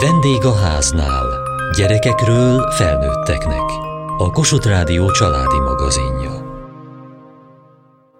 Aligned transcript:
Vendég 0.00 0.44
a 0.44 0.54
háznál. 0.54 1.26
Gyerekekről 1.76 2.70
felnőtteknek. 2.70 3.62
A 4.18 4.30
Kossuth 4.30 4.66
Rádió 4.66 5.10
családi 5.10 5.58
magazinja. 5.58 6.52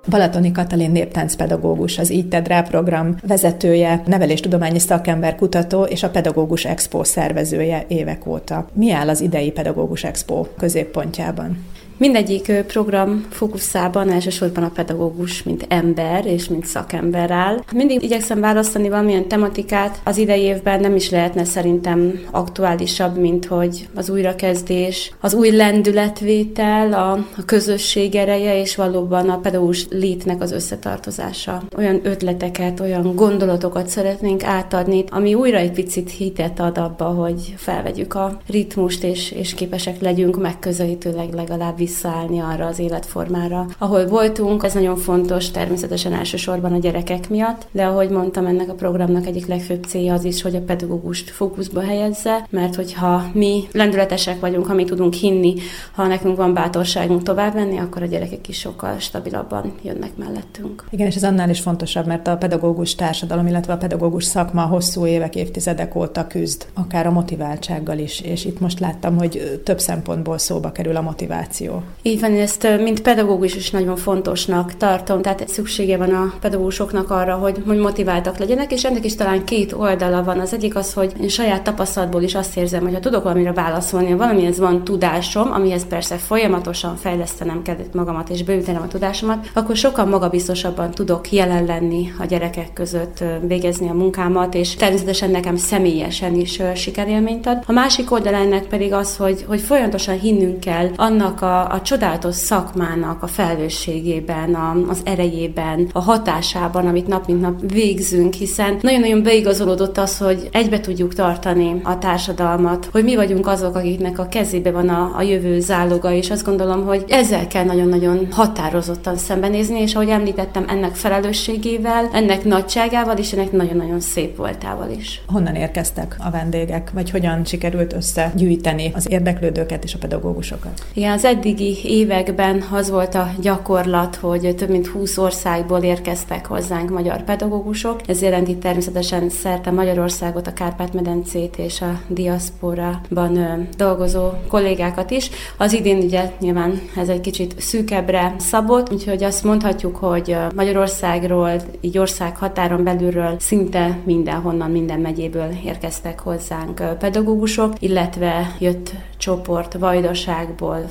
Balatoni 0.09 0.52
Katalin 0.52 0.91
néptáncpedagógus, 0.91 1.98
az 1.98 2.11
Így 2.11 2.29
Tedd 2.29 2.48
Rá 2.48 2.62
program 2.62 3.16
vezetője, 3.27 4.02
neveléstudományi 4.07 4.79
szakember, 4.79 5.34
kutató 5.34 5.82
és 5.82 6.02
a 6.02 6.11
Pedagógus 6.11 6.64
Expo 6.64 7.05
szervezője 7.05 7.84
évek 7.88 8.27
óta. 8.27 8.68
Mi 8.72 8.93
áll 8.93 9.09
az 9.09 9.20
idei 9.20 9.50
Pedagógus 9.50 10.04
Expo 10.04 10.46
középpontjában? 10.56 11.64
Mindegyik 11.96 12.52
program 12.66 13.26
fókuszában 13.30 14.11
elsősorban 14.11 14.64
a 14.64 14.70
pedagógus, 14.70 15.43
mint 15.43 15.66
ember 15.68 16.26
és 16.26 16.48
mint 16.48 16.66
szakember 16.66 17.30
áll. 17.30 17.62
Mindig 17.72 18.02
igyekszem 18.02 18.40
választani 18.40 18.88
valamilyen 18.88 19.29
tematikát. 19.29 20.00
Az 20.04 20.16
idei 20.16 20.40
évben 20.40 20.80
nem 20.80 20.94
is 20.94 21.11
lehetne 21.11 21.44
szerintem 21.44 22.21
aktuálisabb, 22.30 23.18
mint 23.18 23.46
hogy 23.46 23.88
az 23.94 24.11
újrakezdés, 24.11 25.12
az 25.21 25.35
új 25.35 25.50
lendületvétel, 25.50 26.93
a, 26.93 27.12
a 27.12 27.44
közösség 27.44 28.14
ereje 28.14 28.61
és 28.61 28.76
valóban 28.76 29.30
a 29.30 29.38
pedagógus 29.38 29.86
létnek 29.90 30.43
az 30.43 30.52
összetartozása. 30.52 31.63
Olyan 31.76 32.00
ötleteket, 32.02 32.80
olyan 32.80 33.14
gondolatokat 33.14 33.88
szeretnénk 33.88 34.44
átadni, 34.44 35.05
ami 35.08 35.34
újra 35.34 35.56
egy 35.56 35.72
picit 35.72 36.11
hitet 36.11 36.61
ad 36.61 36.78
abba, 36.78 37.05
hogy 37.05 37.55
felvegyük 37.56 38.14
a 38.14 38.41
ritmust 38.47 39.05
és, 39.05 39.30
és 39.30 39.55
képesek 39.55 40.00
legyünk 40.00 40.41
megközelítőleg 40.41 41.33
legalább 41.33 41.83
visszaállni 41.84 42.41
arra 42.41 42.66
az 42.66 42.78
életformára, 42.78 43.66
ahol 43.78 44.06
voltunk. 44.06 44.64
Ez 44.64 44.74
nagyon 44.74 44.97
fontos, 44.97 45.50
természetesen 45.50 46.12
elsősorban 46.12 46.72
a 46.72 46.78
gyerekek 46.78 47.28
miatt, 47.28 47.66
de 47.72 47.84
ahogy 47.84 48.10
mondtam, 48.10 48.47
ennek 48.47 48.69
a 48.69 48.74
programnak 48.74 49.27
egyik 49.27 49.47
legfőbb 49.47 49.84
célja 49.84 50.14
az 50.14 50.24
is, 50.24 50.42
hogy 50.42 50.55
a 50.55 50.60
pedagógust 50.60 51.30
fókuszba 51.30 51.80
helyezze, 51.80 52.47
mert 52.50 52.74
hogyha 52.74 53.24
mi 53.33 53.64
lendületesek 53.72 54.41
vagyunk, 54.41 54.66
ha 54.66 54.74
mi 54.74 54.84
tudunk 54.84 55.14
hinni, 55.14 55.54
ha 55.92 56.06
nekünk 56.06 56.36
van 56.36 56.54
bátorságunk 56.54 57.22
tovább 57.22 57.54
menni, 57.54 57.78
akkor 57.78 58.02
a 58.02 58.06
gyerekek 58.06 58.48
is 58.48 58.58
sokkal 58.58 58.98
stabilabban 58.98 59.74
jönnek 59.82 60.16
mellettünk. 60.16 60.84
Igen, 60.91 61.06
és 61.06 61.16
ez 61.16 61.24
annál 61.24 61.50
is 61.50 61.60
fontosabb, 61.60 62.06
mert 62.06 62.26
a 62.26 62.36
pedagógus 62.36 62.94
társadalom, 62.94 63.46
illetve 63.46 63.72
a 63.72 63.76
pedagógus 63.76 64.24
szakma 64.24 64.62
hosszú 64.62 65.06
évek, 65.06 65.36
évtizedek 65.36 65.94
óta 65.94 66.26
küzd, 66.26 66.66
akár 66.74 67.06
a 67.06 67.10
motiváltsággal 67.10 67.98
is, 67.98 68.20
és 68.20 68.44
itt 68.44 68.60
most 68.60 68.80
láttam, 68.80 69.19
hogy 69.19 69.60
több 69.64 69.80
szempontból 69.80 70.38
szóba 70.38 70.72
kerül 70.72 70.96
a 70.96 71.00
motiváció. 71.00 71.73
Így 72.03 72.20
van, 72.20 72.33
ezt 72.33 72.69
mint 72.83 73.03
pedagógus 73.03 73.55
is 73.55 73.70
nagyon 73.70 73.97
fontosnak 73.97 74.77
tartom, 74.77 75.22
tehát 75.22 75.48
szüksége 75.48 75.97
van 75.97 76.14
a 76.14 76.34
pedagógusoknak 76.41 77.11
arra, 77.11 77.34
hogy, 77.34 77.62
hogy 77.66 77.78
motiváltak 77.78 78.39
legyenek, 78.39 78.72
és 78.72 78.84
ennek 78.84 79.05
is 79.05 79.14
talán 79.14 79.44
két 79.44 79.72
oldala 79.72 80.22
van. 80.22 80.39
Az 80.39 80.53
egyik 80.53 80.77
az, 80.77 80.92
hogy 80.92 81.12
én 81.20 81.28
saját 81.28 81.62
tapasztalatból 81.62 82.22
is 82.22 82.34
azt 82.34 82.56
érzem, 82.56 82.83
hogy 82.83 82.94
ha 82.94 83.00
tudok 83.00 83.22
valamire 83.22 83.53
válaszolni, 83.53 84.14
valamihez 84.14 84.58
van 84.58 84.84
tudásom, 84.84 85.53
amihez 85.53 85.86
persze 85.86 86.16
folyamatosan 86.16 86.97
fejlesztenem 86.97 87.62
kellett 87.62 87.94
magamat 87.94 88.28
és 88.28 88.44
bővítenem 88.44 88.83
a 88.83 88.88
tudásomat, 88.88 89.50
akkor 89.55 89.77
sokkal 89.77 90.05
magabiztosabban 90.05 90.91
tudok 90.91 91.33
jelen 91.33 91.64
lenni 91.64 92.12
a 92.19 92.25
gyerekek 92.25 92.72
között, 92.72 93.25
végezni 93.47 93.88
a 93.88 93.94
munkámat, 93.94 94.55
és 94.55 94.75
természetesen 94.75 95.31
nekem 95.31 95.56
személyesen 95.56 96.34
is 96.34 96.61
sikerélményt 96.75 97.47
ad. 97.47 97.62
A 97.66 97.72
másik 97.72 98.12
oldala 98.12 98.36
ennek 98.36 98.66
pedig 98.66 98.92
az, 98.92 99.16
hogy, 99.16 99.44
hogy 99.48 99.61
folyamatosan 99.61 100.19
hinnünk 100.19 100.61
kell 100.61 100.88
annak 100.97 101.42
a 101.42 101.63
a, 101.64 101.80
csodálatos 101.82 102.34
szakmának 102.34 103.22
a 103.22 103.26
felelősségében, 103.26 104.54
a, 104.54 104.76
az 104.88 105.00
erejében, 105.04 105.88
a 105.92 106.00
hatásában, 106.00 106.86
amit 106.86 107.06
nap 107.06 107.26
mint 107.26 107.40
nap 107.40 107.60
végzünk, 107.72 108.34
hiszen 108.34 108.78
nagyon-nagyon 108.80 109.22
beigazolódott 109.22 109.98
az, 109.98 110.18
hogy 110.18 110.48
egybe 110.52 110.80
tudjuk 110.80 111.14
tartani 111.14 111.80
a 111.82 111.98
társadalmat, 111.98 112.88
hogy 112.92 113.04
mi 113.04 113.16
vagyunk 113.16 113.46
azok, 113.46 113.76
akiknek 113.76 114.18
a 114.18 114.28
kezébe 114.28 114.70
van 114.70 114.88
a, 114.88 115.12
a 115.16 115.22
jövő 115.22 115.60
záloga, 115.60 116.12
és 116.12 116.30
azt 116.30 116.44
gondolom, 116.44 116.84
hogy 116.84 117.04
ezzel 117.08 117.46
kell 117.46 117.64
nagyon-nagyon 117.64 118.28
határozottan 118.30 119.16
szembenézni, 119.16 119.80
és 119.80 119.94
ahogy 119.94 120.08
említettem, 120.08 120.64
ennek 120.69 120.94
felelősségével, 120.94 122.08
ennek 122.12 122.44
nagyságával, 122.44 123.16
és 123.16 123.32
ennek 123.32 123.53
nagyon-nagyon 123.53 124.00
szép 124.00 124.36
voltával 124.36 124.91
is. 124.91 125.22
Honnan 125.26 125.54
érkeztek 125.54 126.16
a 126.19 126.30
vendégek, 126.30 126.91
vagy 126.94 127.10
hogyan 127.10 127.44
sikerült 127.44 127.92
összegyűjteni 127.92 128.92
az 128.94 129.10
érdeklődőket 129.10 129.84
és 129.84 129.94
a 129.94 129.98
pedagógusokat? 129.98 130.82
Igen, 130.94 131.12
az 131.12 131.24
eddig 131.24 131.53
eddigi 131.54 131.98
években 131.98 132.65
az 132.72 132.91
volt 132.91 133.15
a 133.15 133.31
gyakorlat, 133.41 134.16
hogy 134.16 134.54
több 134.56 134.69
mint 134.69 134.87
20 134.87 135.19
országból 135.19 135.82
érkeztek 135.82 136.47
hozzánk 136.47 136.91
magyar 136.91 137.22
pedagógusok. 137.22 138.00
Ez 138.06 138.22
jelenti 138.22 138.56
természetesen 138.56 139.28
szerte 139.28 139.70
Magyarországot, 139.70 140.47
a 140.47 140.53
Kárpát-medencét 140.53 141.56
és 141.56 141.81
a 141.81 142.00
diaszporában 142.09 143.66
dolgozó 143.76 144.31
kollégákat 144.48 145.10
is. 145.10 145.31
Az 145.56 145.72
idén 145.72 145.98
ugye 145.98 146.31
nyilván 146.41 146.81
ez 146.97 147.09
egy 147.09 147.20
kicsit 147.20 147.60
szűkebbre 147.60 148.34
szabott, 148.38 148.92
úgyhogy 148.92 149.25
azt 149.25 149.44
mondhatjuk, 149.44 149.97
hogy 149.97 150.36
Magyarországról, 150.54 151.50
így 151.81 151.98
ország 151.98 152.36
határon 152.36 152.84
belülről 152.84 153.36
szinte 153.38 153.98
mindenhonnan, 154.04 154.71
minden 154.71 155.00
megyéből 155.00 155.48
érkeztek 155.65 156.21
hozzánk 156.21 156.98
pedagógusok, 156.98 157.72
illetve 157.78 158.56
jött 158.59 158.92
csoport 159.25 159.72
Vajdaságból, 159.72 160.84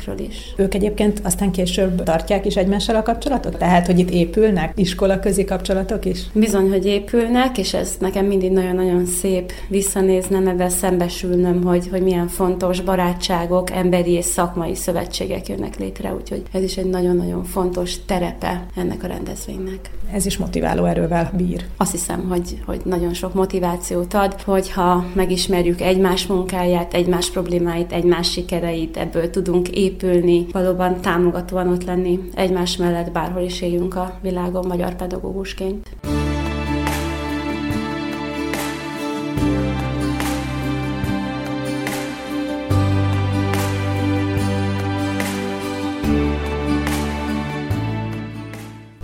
felvidékről 0.00 0.28
is. 0.28 0.54
Ők 0.56 0.74
egyébként 0.74 1.20
aztán 1.24 1.50
később 1.50 2.02
tartják 2.02 2.46
is 2.46 2.56
egymással 2.56 2.96
a 2.96 3.02
kapcsolatot? 3.02 3.56
Tehát, 3.56 3.86
hogy 3.86 3.98
itt 3.98 4.10
épülnek 4.10 4.72
iskolaközi 4.76 5.44
kapcsolatok 5.44 6.04
is? 6.04 6.22
Bizony, 6.32 6.70
hogy 6.70 6.86
épülnek, 6.86 7.58
és 7.58 7.74
ez 7.74 7.96
nekem 8.00 8.26
mindig 8.26 8.50
nagyon-nagyon 8.50 9.06
szép 9.06 9.52
visszanéznem, 9.68 10.46
ebben 10.46 10.70
szembesülnöm, 10.70 11.64
hogy, 11.64 11.88
hogy 11.88 12.02
milyen 12.02 12.28
fontos 12.28 12.80
barátságok, 12.80 13.70
emberi 13.70 14.10
és 14.10 14.24
szakmai 14.24 14.74
szövetségek 14.74 15.48
jönnek 15.48 15.78
létre, 15.78 16.14
úgyhogy 16.14 16.42
ez 16.52 16.62
is 16.62 16.76
egy 16.76 16.90
nagyon-nagyon 16.90 17.44
fontos 17.44 18.04
terepe 18.06 18.66
ennek 18.76 19.02
a 19.02 19.06
rendezvénynek. 19.06 19.90
Ez 20.12 20.26
is 20.26 20.36
motiváló 20.36 20.84
erővel 20.84 21.32
bír. 21.36 21.64
Azt 21.76 21.90
hiszem, 21.90 22.28
hogy, 22.28 22.58
hogy 22.66 22.80
nagyon 22.84 23.14
sok 23.14 23.34
motivációt 23.34 24.14
ad, 24.14 24.40
hogyha 24.40 25.04
megismerjük 25.14 25.80
egymás 25.80 26.26
munkáját, 26.26 26.94
egymás 26.94 27.30
problémáit, 27.30 27.92
egymás 27.92 28.30
sikereit, 28.30 28.96
ebből 28.96 29.30
tudunk 29.30 29.76
épülni, 29.86 30.46
valóban 30.52 31.00
támogatóan 31.00 31.68
ott 31.68 31.84
lenni 31.84 32.18
egymás 32.34 32.76
mellett, 32.76 33.12
bárhol 33.12 33.42
is 33.42 33.60
éljünk 33.60 33.94
a 33.94 34.18
világon 34.22 34.66
magyar 34.66 34.94
pedagógusként. 34.96 35.88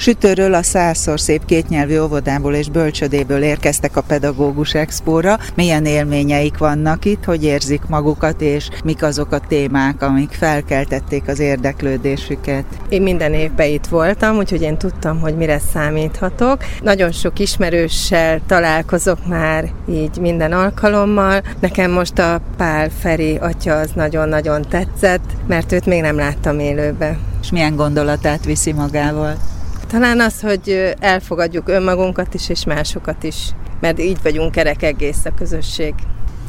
Sütőről 0.02 0.54
a 0.54 0.62
százszor 0.62 1.20
szép 1.20 1.44
kétnyelvű 1.44 1.98
óvodából 1.98 2.54
és 2.54 2.68
bölcsödéből 2.68 3.42
érkeztek 3.42 3.96
a 3.96 4.00
pedagógus 4.00 4.74
expóra. 4.74 5.38
Milyen 5.54 5.84
élményeik 5.84 6.58
vannak 6.58 7.04
itt, 7.04 7.24
hogy 7.24 7.44
érzik 7.44 7.82
magukat, 7.88 8.40
és 8.40 8.68
mik 8.84 9.02
azok 9.02 9.32
a 9.32 9.40
témák, 9.48 10.02
amik 10.02 10.30
felkeltették 10.30 11.28
az 11.28 11.38
érdeklődésüket? 11.38 12.64
Én 12.88 13.02
minden 13.02 13.34
évben 13.34 13.68
itt 13.68 13.86
voltam, 13.86 14.36
úgyhogy 14.36 14.62
én 14.62 14.76
tudtam, 14.76 15.20
hogy 15.20 15.36
mire 15.36 15.58
számíthatok. 15.72 16.58
Nagyon 16.80 17.12
sok 17.12 17.38
ismerőssel 17.38 18.40
találkozok 18.46 19.26
már 19.26 19.70
így 19.88 20.19
minden 20.20 20.52
alkalommal. 20.52 21.42
Nekem 21.60 21.90
most 21.90 22.19
a 22.19 22.40
Pál 22.56 22.90
Feri 22.98 23.36
atya 23.36 23.74
az 23.74 23.90
nagyon-nagyon 23.94 24.62
tetszett, 24.69 25.24
mert 25.46 25.72
őt 25.72 25.86
még 25.86 26.00
nem 26.00 26.16
láttam 26.16 26.58
élőbe. 26.58 27.19
És 27.42 27.50
milyen 27.50 27.76
gondolatát 27.76 28.44
viszi 28.44 28.72
magával? 28.72 29.36
Talán 29.92 30.20
az, 30.20 30.41
hogy 30.41 30.94
elfogadjuk 30.98 31.69
önmagunkat 31.69 32.34
is, 32.34 32.48
és 32.48 32.64
másokat 32.64 33.22
is, 33.22 33.50
mert 33.80 34.00
így 34.00 34.19
vagyunk 34.22 34.53
kerek 34.53 34.82
egész 34.82 35.25
a 35.25 35.34
közösség. 35.34 35.94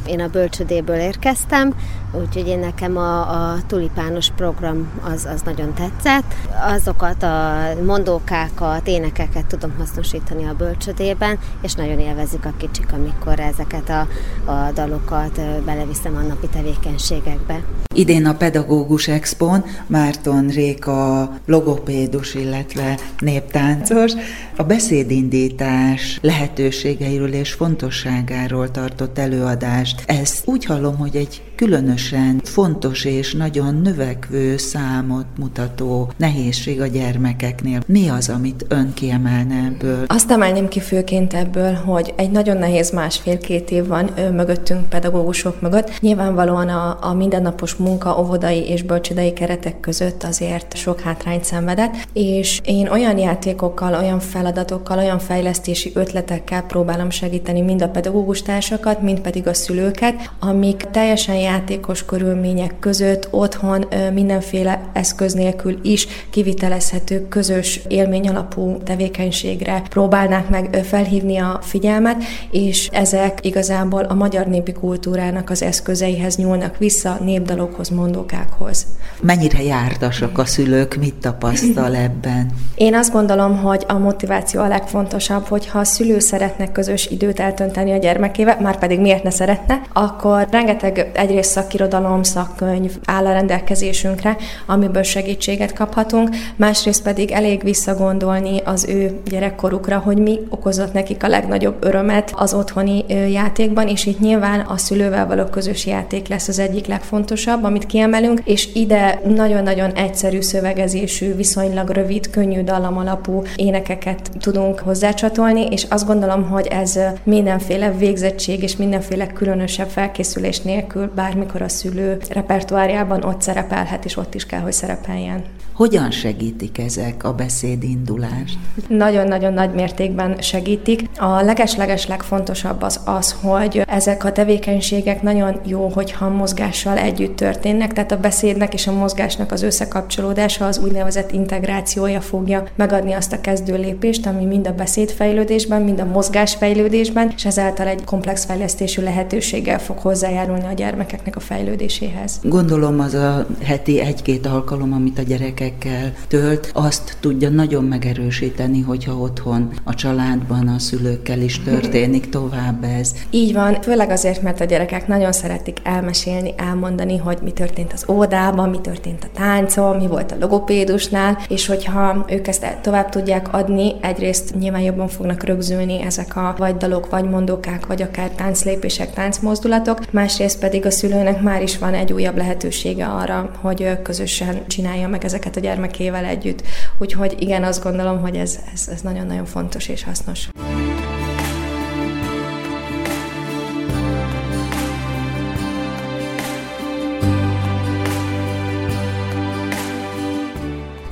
Én 0.06 0.20
a 0.20 0.28
bölcsödéből 0.28 0.96
érkeztem, 0.96 1.74
úgyhogy 2.12 2.46
én 2.48 2.58
nekem 2.58 2.96
a, 2.96 3.20
a 3.52 3.56
tulipános 3.66 4.30
program 4.36 4.88
az, 5.14 5.28
az 5.34 5.42
nagyon 5.42 5.74
tetszett. 5.74 6.34
Azokat 6.74 7.22
a 7.22 7.60
mondókákat, 7.84 8.88
énekeket 8.88 9.46
tudom 9.46 9.74
hasznosítani 9.78 10.44
a 10.44 10.54
bölcsödében, 10.54 11.38
és 11.62 11.74
nagyon 11.74 11.98
élvezik 11.98 12.44
a 12.44 12.52
kicsik, 12.56 12.92
amikor 12.92 13.40
ezeket 13.40 13.88
a, 13.88 14.08
a 14.50 14.72
dalokat 14.74 15.40
beleviszem 15.64 16.16
a 16.16 16.20
napi 16.20 16.46
tevékenységekbe. 16.46 17.62
Idén 17.94 18.26
a 18.26 18.34
Pedagógus 18.34 19.08
Expon 19.08 19.64
Márton 19.86 20.48
Réka 20.48 21.30
logopédus, 21.46 22.34
illetve 22.34 22.98
néptáncos 23.18 24.12
a 24.56 24.62
beszédindítás 24.62 26.18
lehetőségeiről 26.22 27.32
és 27.32 27.52
fontosságáról 27.52 28.70
tartott 28.70 29.18
előadást 29.18 29.93
indulást. 29.98 30.20
Ez 30.20 30.42
úgy 30.44 30.64
hallom, 30.64 30.96
hogy 30.96 31.16
egy 31.16 31.42
különösen 31.56 32.40
fontos 32.44 33.04
és 33.04 33.34
nagyon 33.34 33.74
növekvő 33.74 34.56
számot 34.56 35.26
mutató 35.38 36.10
nehézség 36.16 36.80
a 36.80 36.86
gyermekeknél. 36.86 37.80
Mi 37.86 38.08
az, 38.08 38.28
amit 38.28 38.64
ön 38.68 38.92
kiemelne 38.94 39.54
ebből? 39.54 40.04
Azt 40.06 40.30
emelném 40.30 40.68
ki 40.68 40.80
főként 40.80 41.34
ebből, 41.34 41.74
hogy 41.74 42.12
egy 42.16 42.30
nagyon 42.30 42.56
nehéz 42.56 42.90
másfél-két 42.90 43.70
év 43.70 43.86
van 43.86 44.10
mögöttünk 44.32 44.88
pedagógusok 44.88 45.60
mögött. 45.60 46.00
Nyilvánvalóan 46.00 46.68
a, 46.68 46.98
a 47.00 47.14
mindennapos 47.14 47.74
munka 47.74 48.20
óvodai 48.20 48.68
és 48.68 48.82
bölcsödei 48.82 49.32
keretek 49.32 49.80
között 49.80 50.22
azért 50.22 50.76
sok 50.76 51.00
hátrányt 51.00 51.44
szenvedett, 51.44 51.94
és 52.12 52.60
én 52.64 52.88
olyan 52.88 53.18
játékokkal, 53.18 53.94
olyan 53.94 54.20
feladatokkal, 54.20 54.98
olyan 54.98 55.18
fejlesztési 55.18 55.90
ötletekkel 55.94 56.62
próbálom 56.62 57.10
segíteni 57.10 57.60
mind 57.60 57.82
a 57.82 57.88
pedagógus 57.88 58.42
társakat, 58.42 59.02
mind 59.02 59.20
pedig 59.20 59.46
a 59.46 59.54
szülőket, 59.84 60.30
amik 60.40 60.86
teljesen 60.90 61.34
játékos 61.34 62.04
körülmények 62.04 62.78
között 62.80 63.28
otthon 63.30 63.86
mindenféle 64.12 64.80
eszköz 64.92 65.32
nélkül 65.32 65.78
is 65.82 66.06
kivitelezhető 66.30 67.28
közös 67.28 67.80
élmény 67.88 68.28
alapú 68.28 68.78
tevékenységre 68.84 69.82
próbálnák 69.88 70.48
meg 70.48 70.80
felhívni 70.84 71.38
a 71.38 71.58
figyelmet, 71.62 72.22
és 72.50 72.88
ezek 72.92 73.38
igazából 73.42 74.02
a 74.02 74.14
magyar 74.14 74.46
népi 74.46 74.72
kultúrának 74.72 75.50
az 75.50 75.62
eszközeihez 75.62 76.36
nyúlnak 76.36 76.78
vissza, 76.78 77.18
népdalokhoz, 77.24 77.88
mondókákhoz. 77.88 78.86
Mennyire 79.20 79.62
jártasak 79.62 80.38
a 80.38 80.44
szülők, 80.44 80.94
mit 80.94 81.14
tapasztal 81.14 81.94
ebben? 81.94 82.50
Én 82.74 82.94
azt 82.94 83.12
gondolom, 83.12 83.56
hogy 83.56 83.84
a 83.88 83.98
motiváció 83.98 84.60
a 84.60 84.68
legfontosabb, 84.68 85.46
hogyha 85.46 85.78
a 85.78 85.84
szülő 85.84 86.18
szeretne 86.18 86.72
közös 86.72 87.06
időt 87.06 87.40
eltönteni 87.40 87.92
a 87.92 87.96
gyermekével, 87.96 88.60
már 88.60 88.78
pedig 88.78 89.00
miért 89.00 89.22
ne 89.22 89.30
szeretne, 89.30 89.73
akkor 89.92 90.46
rengeteg 90.50 91.10
egyrészt 91.14 91.50
szakirodalom, 91.50 92.22
szakkönyv 92.22 92.92
áll 93.04 93.26
a 93.26 93.32
rendelkezésünkre, 93.32 94.36
amiből 94.66 95.02
segítséget 95.02 95.72
kaphatunk, 95.72 96.28
másrészt 96.56 97.02
pedig 97.02 97.30
elég 97.30 97.62
visszagondolni 97.62 98.60
az 98.64 98.86
ő 98.88 99.20
gyerekkorukra, 99.30 99.98
hogy 99.98 100.18
mi 100.18 100.38
okozott 100.48 100.92
nekik 100.92 101.24
a 101.24 101.28
legnagyobb 101.28 101.84
örömet 101.84 102.32
az 102.36 102.54
otthoni 102.54 103.04
játékban, 103.30 103.88
és 103.88 104.06
itt 104.06 104.20
nyilván 104.20 104.60
a 104.60 104.76
szülővel 104.76 105.26
való 105.26 105.44
közös 105.44 105.86
játék 105.86 106.28
lesz 106.28 106.48
az 106.48 106.58
egyik 106.58 106.86
legfontosabb, 106.86 107.64
amit 107.64 107.86
kiemelünk, 107.86 108.40
és 108.44 108.68
ide 108.74 109.20
nagyon-nagyon 109.26 109.92
egyszerű 109.92 110.40
szövegezésű, 110.40 111.34
viszonylag 111.34 111.88
rövid, 111.88 112.30
könnyű 112.30 112.62
dallam 112.62 112.98
alapú 112.98 113.42
énekeket 113.56 114.30
tudunk 114.40 114.78
hozzácsatolni, 114.78 115.66
és 115.66 115.86
azt 115.88 116.06
gondolom, 116.06 116.42
hogy 116.48 116.66
ez 116.66 116.98
mindenféle 117.22 117.90
végzettség 117.90 118.62
és 118.62 118.76
mindenféle 118.76 119.26
különösebb 119.54 119.88
felkészülés 119.88 120.60
nélkül 120.60 121.10
bármikor 121.14 121.62
a 121.62 121.68
szülő 121.68 122.18
repertoárjában 122.28 123.24
ott 123.24 123.42
szerepelhet, 123.42 124.04
és 124.04 124.16
ott 124.16 124.34
is 124.34 124.46
kell, 124.46 124.60
hogy 124.60 124.72
szerepeljen. 124.72 125.44
Hogyan 125.74 126.10
segítik 126.10 126.78
ezek 126.78 127.24
a 127.24 127.32
beszédindulást? 127.32 128.58
Nagyon-nagyon 128.88 129.52
nagy 129.52 129.74
mértékben 129.74 130.40
segítik. 130.40 131.08
A 131.18 131.42
legesleges 131.42 132.06
legfontosabb 132.06 132.82
az 132.82 133.00
az, 133.04 133.36
hogy 133.42 133.82
ezek 133.86 134.24
a 134.24 134.32
tevékenységek 134.32 135.22
nagyon 135.22 135.60
jó, 135.66 135.88
hogyha 135.88 136.28
mozgással 136.28 136.98
együtt 136.98 137.36
történnek, 137.36 137.92
tehát 137.92 138.12
a 138.12 138.20
beszédnek 138.20 138.74
és 138.74 138.86
a 138.86 138.92
mozgásnak 138.92 139.52
az 139.52 139.62
összekapcsolódása, 139.62 140.66
az 140.66 140.78
úgynevezett 140.78 141.32
integrációja 141.32 142.20
fogja 142.20 142.64
megadni 142.76 143.12
azt 143.12 143.32
a 143.32 143.40
kezdő 143.40 143.76
lépést, 143.76 144.26
ami 144.26 144.44
mind 144.44 144.66
a 144.66 144.74
beszédfejlődésben, 144.74 145.82
mind 145.82 146.00
a 146.00 146.04
mozgásfejlődésben, 146.04 147.32
és 147.36 147.44
ezáltal 147.44 147.86
egy 147.86 148.04
komplex 148.04 148.44
fejlesztésű 148.44 149.02
lehetőséggel 149.02 149.78
fog 149.78 149.98
hozzájárulni 149.98 150.64
a 150.64 150.72
gyermekeknek 150.72 151.36
a 151.36 151.40
fejlődéséhez. 151.40 152.40
Gondolom 152.42 153.00
az 153.00 153.14
a 153.14 153.46
heti 153.62 154.00
egy-két 154.00 154.46
alkalom, 154.46 154.92
amit 154.92 155.18
a 155.18 155.22
gyerekek 155.22 155.62
gyerekekkel 155.64 156.12
tölt, 156.28 156.70
azt 156.72 157.16
tudja 157.20 157.48
nagyon 157.48 157.84
megerősíteni, 157.84 158.80
hogyha 158.80 159.18
otthon, 159.18 159.72
a 159.84 159.94
családban, 159.94 160.68
a 160.68 160.78
szülőkkel 160.78 161.40
is 161.40 161.62
történik 161.62 162.28
tovább 162.28 162.84
ez. 162.84 163.12
Így 163.30 163.52
van, 163.52 163.82
főleg 163.82 164.10
azért, 164.10 164.42
mert 164.42 164.60
a 164.60 164.64
gyerekek 164.64 165.06
nagyon 165.06 165.32
szeretik 165.32 165.78
elmesélni, 165.82 166.54
elmondani, 166.56 167.16
hogy 167.16 167.38
mi 167.42 167.50
történt 167.50 167.92
az 167.92 168.04
óvodában, 168.08 168.68
mi 168.68 168.80
történt 168.80 169.24
a 169.24 169.38
táncon, 169.38 169.96
mi 169.96 170.06
volt 170.06 170.32
a 170.32 170.36
logopédusnál, 170.40 171.38
és 171.48 171.66
hogyha 171.66 172.24
ők 172.28 172.46
ezt 172.46 172.66
tovább 172.82 173.08
tudják 173.08 173.52
adni, 173.52 173.92
egyrészt 174.00 174.54
nyilván 174.58 174.80
jobban 174.80 175.08
fognak 175.08 175.42
rögzülni 175.44 176.02
ezek 176.02 176.36
a 176.36 176.54
vagy 176.58 176.76
dalok, 176.76 177.10
vagy 177.10 177.24
mondókák, 177.24 177.86
vagy 177.86 178.02
akár 178.02 178.30
tánclépések, 178.30 179.12
táncmozdulatok, 179.12 180.12
másrészt 180.12 180.58
pedig 180.58 180.86
a 180.86 180.90
szülőnek 180.90 181.42
már 181.42 181.62
is 181.62 181.78
van 181.78 181.94
egy 181.94 182.12
újabb 182.12 182.36
lehetősége 182.36 183.06
arra, 183.06 183.50
hogy 183.60 184.02
közösen 184.02 184.66
csinálja 184.66 185.08
meg 185.08 185.24
ezeket 185.24 185.53
a 185.56 185.60
gyermekével 185.60 186.24
együtt. 186.24 186.62
Úgyhogy 186.98 187.34
igen, 187.38 187.64
azt 187.64 187.82
gondolom, 187.82 188.20
hogy 188.20 188.36
ez, 188.36 188.58
ez, 188.72 188.88
ez 188.88 189.00
nagyon-nagyon 189.00 189.44
fontos 189.44 189.88
és 189.88 190.04
hasznos. 190.04 190.48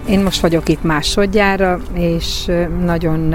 Én 0.09 0.21
most 0.21 0.41
vagyok 0.41 0.69
itt 0.69 0.83
másodjára, 0.83 1.81
és 1.95 2.51
nagyon 2.85 3.35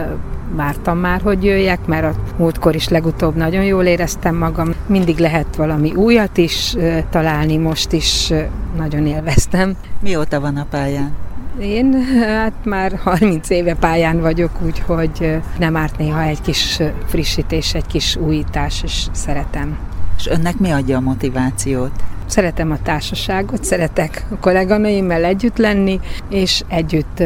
vártam 0.55 0.97
már, 0.97 1.21
hogy 1.21 1.43
jöjjek, 1.43 1.85
mert 1.85 2.15
a 2.15 2.19
múltkor 2.37 2.75
is 2.75 2.87
legutóbb 2.87 3.35
nagyon 3.35 3.63
jól 3.63 3.83
éreztem 3.83 4.35
magam. 4.35 4.73
Mindig 4.85 5.17
lehet 5.17 5.55
valami 5.55 5.93
újat 5.93 6.37
is 6.37 6.75
találni, 7.09 7.57
most 7.57 7.91
is 7.91 8.33
nagyon 8.77 9.07
élveztem. 9.07 9.75
Mióta 9.99 10.39
van 10.39 10.57
a 10.57 10.65
pályán? 10.69 11.11
Én 11.59 12.03
hát 12.19 12.53
már 12.63 12.99
30 13.03 13.49
éve 13.49 13.75
pályán 13.75 14.21
vagyok, 14.21 14.51
úgyhogy 14.65 15.37
nem 15.59 15.75
árt 15.75 15.97
néha 15.97 16.21
egy 16.21 16.41
kis 16.41 16.79
frissítés, 17.05 17.73
egy 17.73 17.85
kis 17.85 18.15
újítás, 18.15 18.83
és 18.83 19.05
szeretem. 19.11 19.77
És 20.17 20.27
önnek 20.27 20.57
mi 20.57 20.71
adja 20.71 20.97
a 20.97 21.01
motivációt? 21.01 21.91
Szeretem 22.25 22.71
a 22.71 22.77
társaságot, 22.83 23.63
szeretek 23.63 24.25
a 24.31 24.35
kolléganőimmel 24.39 25.23
együtt 25.23 25.57
lenni, 25.57 25.99
és 26.29 26.63
együtt 26.67 27.23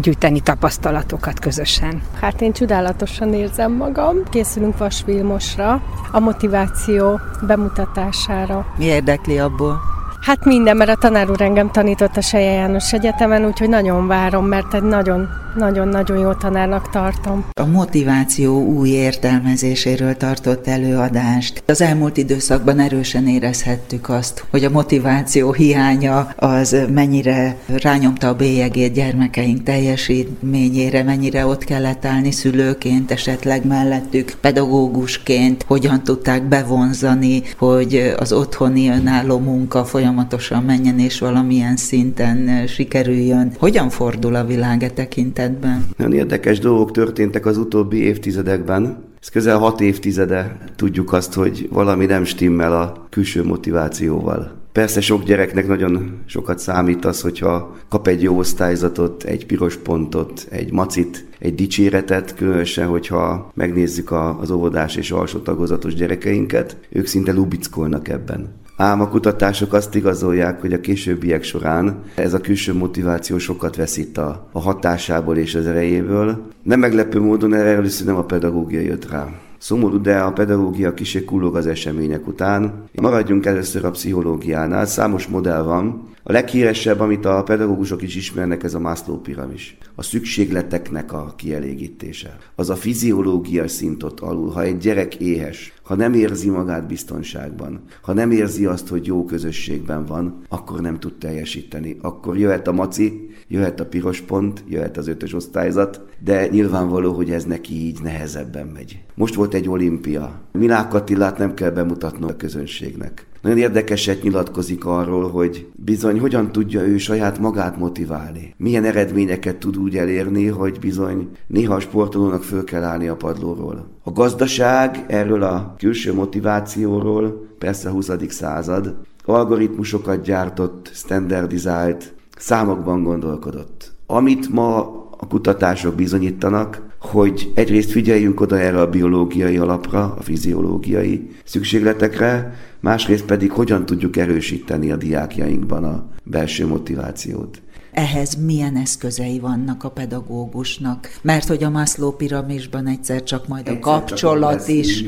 gyűjteni 0.00 0.40
tapasztalatokat 0.40 1.38
közösen. 1.38 2.02
Hát 2.20 2.40
én 2.40 2.52
csodálatosan 2.52 3.34
érzem 3.34 3.72
magam. 3.72 4.16
Készülünk 4.30 4.78
Vasvilmosra, 4.78 5.82
a 6.12 6.20
motiváció 6.20 7.20
bemutatására. 7.46 8.66
Mi 8.78 8.84
érdekli 8.84 9.38
abból? 9.38 9.80
Hát 10.20 10.44
minden, 10.44 10.76
mert 10.76 10.90
a 10.90 10.96
tanár 10.96 11.30
úr 11.30 11.40
engem 11.40 11.70
tanított 11.70 12.16
a 12.16 12.20
Seje 12.20 12.52
János 12.52 12.92
Egyetemen, 12.92 13.44
úgyhogy 13.44 13.68
nagyon 13.68 14.06
várom, 14.06 14.46
mert 14.46 14.74
egy 14.74 14.82
nagyon 14.82 15.28
nagyon-nagyon 15.56 16.18
jó 16.18 16.32
tanárnak 16.32 16.90
tartom. 16.90 17.44
A 17.52 17.66
motiváció 17.66 18.64
új 18.64 18.88
értelmezéséről 18.88 20.16
tartott 20.16 20.66
előadást. 20.66 21.62
Az 21.66 21.80
elmúlt 21.80 22.16
időszakban 22.16 22.78
erősen 22.78 23.26
érezhettük 23.26 24.08
azt, 24.08 24.44
hogy 24.50 24.64
a 24.64 24.70
motiváció 24.70 25.52
hiánya 25.52 26.28
az 26.36 26.76
mennyire 26.94 27.56
rányomta 27.66 28.28
a 28.28 28.34
bélyegét 28.34 28.92
gyermekeink 28.92 29.62
teljesítményére, 29.62 31.02
mennyire 31.02 31.46
ott 31.46 31.64
kellett 31.64 32.04
állni 32.04 32.30
szülőként, 32.30 33.10
esetleg 33.10 33.66
mellettük 33.66 34.36
pedagógusként, 34.40 35.64
hogyan 35.66 36.02
tudták 36.04 36.42
bevonzani, 36.42 37.42
hogy 37.58 38.14
az 38.18 38.32
otthoni 38.32 38.88
önálló 38.88 39.38
munka 39.38 39.84
folyamatosan 39.84 40.62
menjen 40.62 40.98
és 40.98 41.18
valamilyen 41.18 41.76
szinten 41.76 42.66
sikerüljön. 42.66 43.52
Hogyan 43.58 43.90
fordul 43.90 44.34
a 44.34 44.44
világ 44.44 44.82
e 44.82 44.88
tekintet? 44.88 45.45
Életben. 45.46 45.88
Nagyon 45.96 46.12
érdekes 46.12 46.58
dolgok 46.58 46.90
történtek 46.90 47.46
az 47.46 47.56
utóbbi 47.56 47.96
évtizedekben. 47.96 49.04
Ez 49.20 49.28
közel 49.28 49.58
hat 49.58 49.80
évtizede 49.80 50.58
tudjuk 50.76 51.12
azt, 51.12 51.34
hogy 51.34 51.68
valami 51.72 52.06
nem 52.06 52.24
stimmel 52.24 52.72
a 52.72 53.06
külső 53.10 53.44
motivációval. 53.44 54.54
Persze 54.72 55.00
sok 55.00 55.24
gyereknek 55.24 55.66
nagyon 55.66 56.20
sokat 56.26 56.58
számít 56.58 57.04
az, 57.04 57.20
hogyha 57.20 57.76
kap 57.88 58.06
egy 58.06 58.22
jó 58.22 58.36
osztályzatot, 58.36 59.22
egy 59.22 59.46
piros 59.46 59.76
pontot, 59.76 60.46
egy 60.50 60.72
macit, 60.72 61.26
egy 61.38 61.54
dicséretet, 61.54 62.34
különösen, 62.34 62.86
hogyha 62.86 63.50
megnézzük 63.54 64.12
az 64.40 64.50
óvodás 64.50 64.96
és 64.96 65.10
alsó 65.10 65.38
tagozatos 65.38 65.94
gyerekeinket, 65.94 66.76
ők 66.90 67.06
szinte 67.06 67.32
lubickolnak 67.32 68.08
ebben. 68.08 68.48
Ám 68.78 69.00
a 69.00 69.08
kutatások 69.08 69.72
azt 69.72 69.94
igazolják, 69.94 70.60
hogy 70.60 70.72
a 70.72 70.80
későbbiek 70.80 71.42
során 71.42 72.02
ez 72.14 72.34
a 72.34 72.40
külső 72.40 72.74
motiváció 72.74 73.38
sokat 73.38 73.76
veszít 73.76 74.18
a, 74.18 74.48
a 74.52 74.60
hatásából 74.60 75.36
és 75.36 75.54
az 75.54 75.66
erejéből. 75.66 76.42
Nem 76.62 76.78
meglepő 76.78 77.20
módon 77.20 77.54
erre 77.54 77.68
először 77.68 78.06
nem 78.06 78.16
a 78.16 78.24
pedagógia 78.24 78.80
jött 78.80 79.10
rá. 79.10 79.28
Szomorú, 79.58 80.00
de 80.00 80.18
a 80.18 80.32
pedagógia 80.32 80.94
kisé 80.94 81.24
kullog 81.24 81.56
az 81.56 81.66
események 81.66 82.26
után. 82.26 82.84
Maradjunk 82.94 83.46
először 83.46 83.84
a 83.84 83.90
pszichológiánál. 83.90 84.86
Számos 84.86 85.26
modell 85.26 85.62
van. 85.62 86.08
A 86.22 86.32
leghíresebb, 86.32 87.00
amit 87.00 87.24
a 87.24 87.42
pedagógusok 87.42 88.02
is 88.02 88.16
ismernek, 88.16 88.62
ez 88.62 88.74
a 88.74 88.80
Maslow 88.80 89.20
piramis. 89.20 89.78
A 89.94 90.02
szükségleteknek 90.02 91.12
a 91.12 91.34
kielégítése. 91.36 92.36
Az 92.54 92.70
a 92.70 92.76
fiziológiai 92.76 93.68
szintot 93.68 94.20
alul. 94.20 94.50
Ha 94.50 94.62
egy 94.62 94.78
gyerek 94.78 95.14
éhes, 95.14 95.72
Ha 95.86 95.94
nem 95.94 96.14
érzi 96.14 96.50
magát 96.50 96.86
biztonságban, 96.86 97.80
ha 98.02 98.12
nem 98.12 98.30
érzi 98.30 98.66
azt, 98.66 98.88
hogy 98.88 99.06
jó 99.06 99.24
közösségben 99.24 100.04
van, 100.04 100.42
akkor 100.48 100.80
nem 100.80 100.98
tud 100.98 101.14
teljesíteni. 101.14 101.96
Akkor 102.00 102.38
jöhet 102.38 102.66
a 102.66 102.72
maci, 102.72 103.30
jöhet 103.48 103.80
a 103.80 103.86
piros 103.86 104.20
pont, 104.20 104.64
jöhet 104.68 104.96
az 104.96 105.08
ötös 105.08 105.34
osztályzat, 105.34 106.04
de 106.24 106.48
nyilvánvaló, 106.48 107.12
hogy 107.12 107.30
ez 107.30 107.44
neki 107.44 107.74
így 107.74 107.98
nehezebben 108.02 108.66
megy. 108.66 109.02
Most 109.14 109.34
volt 109.34 109.54
egy 109.54 109.68
olimpia. 109.68 110.40
Milák 110.52 110.94
Attilát 110.94 111.38
nem 111.38 111.54
kell 111.54 111.70
bemutatnom 111.70 112.30
a 112.30 112.36
közönségnek. 112.36 113.26
Nagyon 113.46 113.60
érdekeset 113.60 114.22
nyilatkozik 114.22 114.84
arról, 114.84 115.30
hogy 115.30 115.68
bizony 115.74 116.20
hogyan 116.20 116.52
tudja 116.52 116.80
ő 116.80 116.98
saját 116.98 117.38
magát 117.38 117.78
motiválni. 117.78 118.54
Milyen 118.56 118.84
eredményeket 118.84 119.56
tud 119.56 119.76
úgy 119.76 119.96
elérni, 119.96 120.46
hogy 120.46 120.78
bizony 120.78 121.28
néha 121.46 121.74
a 121.74 121.80
sportolónak 121.80 122.42
föl 122.42 122.64
kell 122.64 122.82
állni 122.82 123.08
a 123.08 123.16
padlóról. 123.16 123.88
A 124.02 124.12
gazdaság 124.12 125.04
erről 125.08 125.42
a 125.42 125.74
külső 125.78 126.14
motivációról, 126.14 127.46
persze 127.58 127.88
a 127.88 127.92
20. 127.92 128.10
század, 128.28 128.96
algoritmusokat 129.24 130.22
gyártott, 130.22 130.90
standardizált, 130.94 132.14
számokban 132.36 133.02
gondolkodott. 133.02 133.92
Amit 134.06 134.48
ma 134.48 134.78
a 135.18 135.26
kutatások 135.28 135.94
bizonyítanak, 135.94 136.95
hogy 137.06 137.52
egyrészt 137.54 137.90
figyeljünk 137.90 138.40
oda 138.40 138.58
erre 138.60 138.80
a 138.80 138.90
biológiai 138.90 139.56
alapra, 139.56 140.14
a 140.18 140.22
fiziológiai 140.22 141.30
szükségletekre, 141.44 142.54
másrészt 142.80 143.24
pedig 143.24 143.50
hogyan 143.50 143.86
tudjuk 143.86 144.16
erősíteni 144.16 144.90
a 144.90 144.96
diákjainkban 144.96 145.84
a 145.84 146.06
belső 146.24 146.66
motivációt. 146.66 147.60
Ehhez 147.92 148.34
milyen 148.44 148.76
eszközei 148.76 149.38
vannak 149.38 149.84
a 149.84 149.90
pedagógusnak? 149.90 151.18
Mert 151.22 151.46
hogy 151.46 151.64
a 151.64 151.70
Maslow 151.70 152.10
piramisban 152.10 152.86
egyszer 152.86 153.22
csak 153.22 153.48
majd 153.48 153.68
egyszer 153.68 153.92
a 153.92 153.98
kapcsolat 153.98 154.52
lesz, 154.52 154.68
is 154.68 155.04